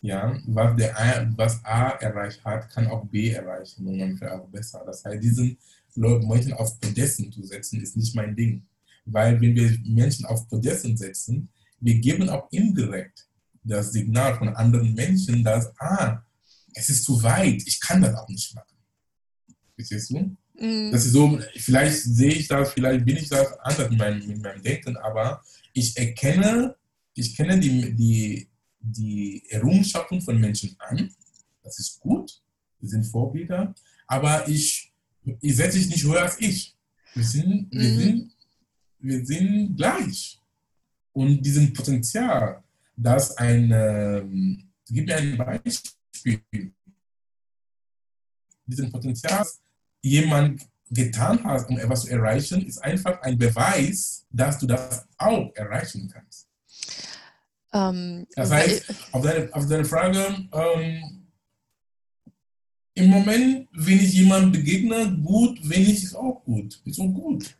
Ja, 0.01 0.39
was, 0.47 0.77
der 0.77 0.99
A, 0.99 1.33
was 1.37 1.65
A 1.65 1.91
erreicht 1.91 2.45
hat, 2.45 2.69
kann 2.71 2.87
auch 2.89 3.07
B 3.07 3.31
erreichen 3.31 3.87
und 3.87 3.97
manchmal 3.97 4.33
auch 4.33 4.49
besser. 4.49 4.83
Das 4.85 5.05
heißt, 5.05 5.23
diesen 5.23 5.57
Menschen 5.95 6.53
auf 6.53 6.79
Podesten 6.79 7.33
zu 7.33 7.43
setzen, 7.43 7.81
ist 7.81 7.97
nicht 7.97 8.15
mein 8.15 8.37
Ding. 8.37 8.67
Weil 9.07 9.41
wenn 9.41 9.55
wir 9.55 9.79
Menschen 9.85 10.27
auf 10.27 10.49
Podesten 10.49 10.97
setzen, 10.97 11.49
wir 11.81 11.95
geben 12.01 12.29
auch 12.29 12.51
indirekt 12.51 13.29
das 13.65 13.93
Signal 13.93 14.37
von 14.37 14.49
anderen 14.51 14.95
Menschen, 14.95 15.43
dass, 15.43 15.73
ah, 15.81 16.23
es 16.75 16.89
ist 16.89 17.05
zu 17.05 17.23
weit, 17.23 17.63
ich 17.67 17.81
kann 17.81 18.03
das 18.03 18.15
auch 18.15 18.29
nicht 18.29 18.55
machen. 18.55 18.77
Verstehst 19.75 20.11
du? 20.11 20.37
Mhm. 20.59 20.93
Das 20.93 21.07
ist 21.07 21.13
so, 21.13 21.41
vielleicht 21.57 22.03
sehe 22.03 22.33
ich 22.33 22.49
das, 22.49 22.73
vielleicht 22.73 23.05
bin 23.05 23.17
ich 23.17 23.29
das 23.29 23.59
anders 23.61 23.91
mit 23.91 23.99
meinem, 23.99 24.27
mit 24.27 24.43
meinem 24.43 24.63
Denken, 24.63 24.97
aber 24.99 25.43
ich 25.73 25.97
erkenne, 25.97 26.77
ich 27.15 27.37
kenne 27.37 27.59
die, 27.59 27.95
die, 27.95 28.49
die 28.81 29.43
Errungenschaften 29.49 30.21
von 30.21 30.39
Menschen 30.39 30.77
an. 30.79 31.13
Das 31.63 31.79
ist 31.79 32.01
gut, 32.01 32.41
wir 32.81 32.89
sind 32.89 33.05
Vorbilder, 33.05 33.75
aber 34.07 34.47
ich, 34.49 34.93
ich 35.41 35.57
setze 35.57 35.79
mich 35.79 35.89
nicht 35.89 36.05
höher 36.05 36.23
als 36.23 36.41
ich. 36.41 36.77
Wir 37.15 37.25
sind, 37.25 37.69
wir, 37.71 37.91
mhm. 37.91 37.99
sind, 37.99 38.33
wir 38.99 39.27
sind 39.27 39.77
gleich. 39.77 40.41
Und 41.13 41.43
diesen 41.43 41.73
Potenzial, 41.73 42.63
dass 42.97 43.37
ein, 43.37 43.71
ähm, 43.73 44.71
gib 44.89 45.07
mir 45.07 45.17
ein 45.17 45.37
Beispiel, 45.37 46.73
diesen 48.67 48.91
Potenzial, 48.91 49.47
jemand 50.03 50.67
getan 50.91 51.43
hat, 51.45 51.69
um 51.69 51.79
etwas 51.79 52.03
zu 52.03 52.11
erreichen, 52.11 52.67
ist 52.67 52.79
einfach 52.79 53.21
ein 53.23 53.37
Beweis, 53.39 54.27
dass 54.31 54.59
du 54.59 54.67
das 54.67 55.07
auch 55.19 55.51
erreichen 55.55 56.11
kannst. 56.13 56.49
Ähm, 57.73 58.27
das 58.37 58.51
heißt, 58.51 58.95
auf 59.13 59.23
deine, 59.23 59.53
auf 59.53 59.67
deine 59.67 59.85
Frage, 59.85 60.49
ähm, 60.53 61.27
im 62.95 63.09
Moment, 63.09 63.69
wenn 63.73 63.99
ich 63.99 64.13
jemandem 64.13 64.53
begegne, 64.53 65.19
gut, 65.23 65.59
wenn 65.69 65.83
ich 65.83 66.05
ist 66.05 66.15
auch 66.15 66.43
gut. 66.45 66.81
Ist 66.85 67.01
auch 67.01 67.13
gut. 67.13 67.57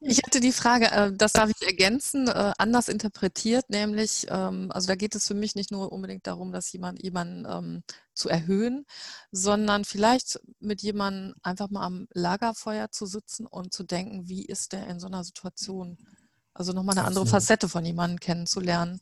Ich 0.00 0.18
hatte 0.24 0.40
die 0.40 0.52
Frage, 0.52 0.90
äh, 0.90 1.12
das 1.12 1.32
darf 1.32 1.50
ich 1.50 1.66
ergänzen, 1.66 2.26
äh, 2.26 2.52
anders 2.58 2.88
interpretiert, 2.88 3.70
nämlich, 3.70 4.26
ähm, 4.30 4.70
also 4.72 4.88
da 4.88 4.96
geht 4.96 5.14
es 5.14 5.28
für 5.28 5.34
mich 5.34 5.54
nicht 5.54 5.70
nur 5.70 5.92
unbedingt 5.92 6.26
darum, 6.26 6.52
dass 6.52 6.72
jemand 6.72 7.02
jemanden 7.02 7.46
ähm, 7.48 7.82
zu 8.12 8.28
erhöhen, 8.28 8.84
sondern 9.30 9.84
vielleicht 9.84 10.40
mit 10.58 10.82
jemandem 10.82 11.34
einfach 11.42 11.70
mal 11.70 11.86
am 11.86 12.08
Lagerfeuer 12.12 12.90
zu 12.90 13.06
sitzen 13.06 13.46
und 13.46 13.72
zu 13.72 13.84
denken, 13.84 14.28
wie 14.28 14.44
ist 14.44 14.72
der 14.72 14.88
in 14.88 14.98
so 14.98 15.06
einer 15.06 15.22
Situation? 15.22 15.96
Also 16.52 16.72
nochmal 16.72 16.98
eine 16.98 17.06
andere 17.06 17.26
Facette 17.26 17.68
von 17.68 17.84
jemandem 17.84 18.18
kennenzulernen. 18.18 19.00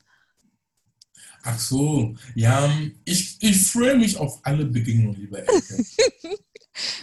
Ach 1.43 1.59
so, 1.59 2.15
ja, 2.35 2.71
ich, 3.05 3.43
ich 3.43 3.69
freue 3.69 3.97
mich 3.97 4.17
auf 4.17 4.41
alle 4.43 4.67
Begegnungen, 4.67 5.19
lieber 5.19 5.39
Elke. 5.39 5.85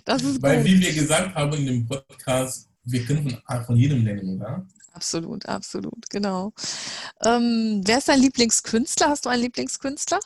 Weil, 0.05 0.57
gut. 0.57 0.65
wie 0.65 0.79
wir 0.79 0.93
gesagt 0.93 1.35
haben 1.35 1.53
in 1.53 1.65
dem 1.65 1.85
Podcast, 1.87 2.69
wir 2.87 3.05
können 3.05 3.29
von, 3.29 3.65
von 3.65 3.75
jedem 3.75 4.03
nennen, 4.03 4.37
oder? 4.37 4.65
Absolut, 4.93 5.45
absolut, 5.45 6.09
genau. 6.09 6.53
Ähm, 7.23 7.81
wer 7.85 7.99
ist 7.99 8.07
dein 8.07 8.21
Lieblingskünstler? 8.21 9.09
Hast 9.09 9.25
du 9.25 9.29
einen 9.29 9.43
Lieblingskünstler? 9.43 10.19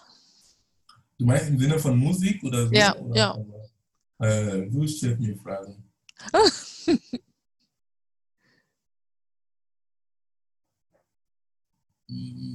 Du 1.17 1.25
meinst 1.25 1.49
im 1.49 1.59
Sinne 1.59 1.77
von 1.77 1.97
Musik 1.97 2.41
oder 2.43 2.67
so? 2.67 2.73
Ja, 2.73 2.95
oder, 2.95 3.17
ja. 3.17 3.37
Äh, 4.19 4.69
du 4.69 4.87
stellst 4.87 5.19
mir 5.19 5.35
Fragen. 5.37 5.83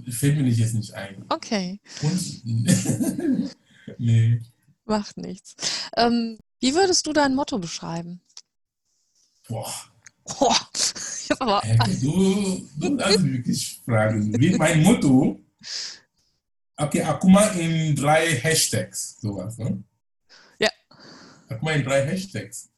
Fällt 0.09 0.37
mir 0.37 0.43
nicht 0.43 0.59
jetzt 0.59 0.75
nicht 0.75 0.95
ein. 0.95 1.25
Okay. 1.29 1.81
Und, 2.03 2.45
nee. 3.99 4.41
Macht 4.85 5.17
nichts. 5.17 5.57
Ähm, 5.97 6.39
wie 6.61 6.75
würdest 6.75 7.07
du 7.07 7.13
dein 7.13 7.35
Motto 7.35 7.59
beschreiben? 7.59 8.21
Boah. 9.49 9.73
Hab 10.29 11.41
aber, 11.41 11.63
Du, 12.01 12.69
du 12.77 12.97
darfst 12.97 13.25
wirklich 13.25 13.81
fragen. 13.85 14.39
Wie 14.41 14.57
mein 14.57 14.83
Motto. 14.83 15.41
Okay, 16.77 17.03
Akuma 17.03 17.47
in 17.49 17.95
drei 17.97 18.35
Hashtags. 18.35 19.21
Sowas, 19.21 19.57
ne? 19.59 19.83
Ja. 20.59 20.69
Akuma 21.49 21.73
in 21.73 21.85
drei 21.85 22.07
Hashtags. 22.07 22.71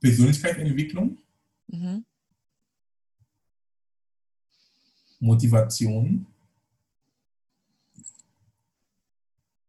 Persönlichkeitsentwicklung, 0.00 1.18
mhm. 1.66 2.04
Motivation 5.18 6.26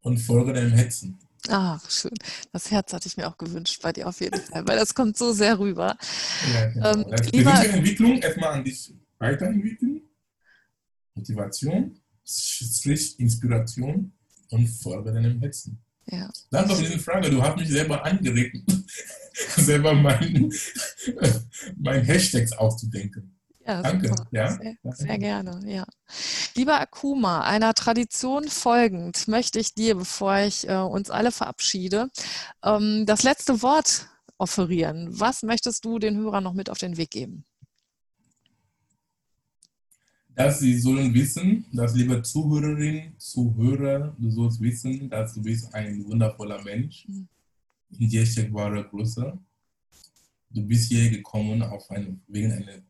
und 0.01 0.17
Folge 0.17 0.53
deinem 0.53 0.71
Hetzen. 0.71 1.19
Ach, 1.49 1.89
schön. 1.89 2.11
Das 2.51 2.69
Herz 2.71 2.93
hatte 2.93 3.07
ich 3.07 3.17
mir 3.17 3.27
auch 3.27 3.37
gewünscht 3.37 3.81
bei 3.81 3.91
dir 3.91 4.07
auf 4.07 4.21
jeden 4.21 4.39
Fall, 4.39 4.67
weil 4.67 4.77
das 4.77 4.93
kommt 4.93 5.17
so 5.17 5.33
sehr 5.33 5.57
rüber. 5.59 5.97
Ja, 6.53 6.65
genau. 6.69 6.91
Ähm, 6.91 6.99
lieber- 6.99 7.15
Persönlichkeitsentwicklung 7.21 8.17
erstmal 8.19 8.53
an 8.53 8.63
dich 8.63 8.93
weiterentwickeln. 9.17 10.01
Motivation, 11.15 11.99
Strich, 12.23 13.19
Inspiration 13.19 14.13
und 14.49 14.67
Folge 14.67 15.11
deinem 15.13 15.39
Hetzen. 15.39 15.79
Ja. 16.07 16.29
Danke 16.49 16.75
für 16.75 16.83
diese 16.83 16.99
Frage. 16.99 17.29
Du 17.29 17.41
hast 17.41 17.57
mich 17.57 17.69
selber 17.69 18.03
angeregt, 18.05 18.57
selber 19.57 19.93
meinen 19.93 20.51
mein 21.77 22.03
Hashtags 22.03 22.51
auszudenken. 22.53 23.35
Ja, 23.71 23.81
Danke, 23.81 24.09
super. 24.09 24.27
ja. 24.31 24.51
Sehr, 24.51 24.75
sehr 24.83 25.17
gerne, 25.17 25.61
ja. 25.65 25.85
Lieber 26.55 26.81
Akuma, 26.81 27.41
einer 27.41 27.73
Tradition 27.73 28.49
folgend 28.49 29.29
möchte 29.29 29.59
ich 29.59 29.73
dir, 29.73 29.95
bevor 29.95 30.39
ich 30.39 30.67
äh, 30.67 30.75
uns 30.75 31.09
alle 31.09 31.31
verabschiede, 31.31 32.09
ähm, 32.65 33.05
das 33.05 33.23
letzte 33.23 33.61
Wort 33.61 34.09
offerieren. 34.37 35.07
Was 35.09 35.41
möchtest 35.43 35.85
du 35.85 35.99
den 35.99 36.17
Hörern 36.17 36.43
noch 36.43 36.53
mit 36.53 36.69
auf 36.69 36.79
den 36.79 36.97
Weg 36.97 37.11
geben? 37.11 37.45
Dass 40.35 40.59
sie 40.59 40.77
sollen 40.77 41.13
wissen, 41.13 41.65
dass 41.71 41.95
liebe 41.95 42.21
Zuhörerin, 42.21 43.13
Zuhörer, 43.17 44.13
du 44.17 44.31
sollst 44.31 44.59
wissen, 44.59 45.09
dass 45.09 45.33
du 45.33 45.41
bist 45.41 45.73
ein 45.73 46.03
wundervoller 46.03 46.61
Mensch. 46.61 47.07
Mhm. 47.07 47.27
In 47.99 48.09
dir 48.09 48.25
steckt 48.25 48.53
wahre 48.53 48.83
Größe. 48.83 49.37
Du 50.49 50.61
bist 50.67 50.91
hier 50.91 51.09
gekommen 51.09 51.61
auf 51.61 51.89
eine, 51.89 52.19
wegen, 52.27 52.51
einer, 52.51 52.81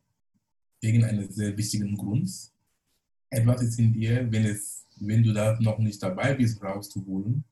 wegen 0.82 1.04
eines 1.04 1.36
sehr 1.36 1.56
wichtigen 1.56 1.96
Grunds. 1.96 2.52
Etwas 3.30 3.62
ist 3.62 3.80
in 3.80 3.94
dir, 3.94 4.30
wenn, 4.32 4.46
es, 4.46 4.86
wenn 4.98 5.24
du 5.24 5.32
da 5.32 5.58
noch 5.62 5.78
nicht 5.78 6.02
dabei 6.02 6.34
bist, 6.34 6.62
rauszuholen. 6.62 7.44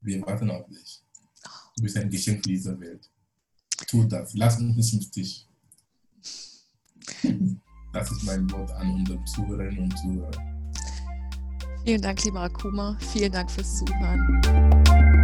Wir 0.00 0.20
warten 0.22 0.50
auf 0.50 0.68
dich. 0.68 1.02
Du 1.76 1.82
bist 1.82 1.96
ein 1.96 2.10
Geschenk 2.10 2.44
für 2.44 2.50
diese 2.50 2.78
Welt. 2.78 3.10
Tu 3.88 4.04
das. 4.04 4.34
Lass 4.34 4.60
uns 4.60 4.76
nicht 4.76 4.94
im 4.94 5.00
Stich. 5.00 5.48
Das 7.92 8.10
ist 8.10 8.24
mein 8.24 8.50
Wort 8.50 8.70
an 8.72 8.90
unsere 8.90 9.24
Zuhörerinnen 9.24 9.84
und 9.84 9.98
Zuhörer. 9.98 10.54
Vielen 11.84 12.02
Dank, 12.02 12.24
lieber 12.24 12.40
Akuma. 12.40 12.98
Vielen 13.12 13.32
Dank 13.32 13.50
fürs 13.50 13.78
Zuhören. 13.78 15.23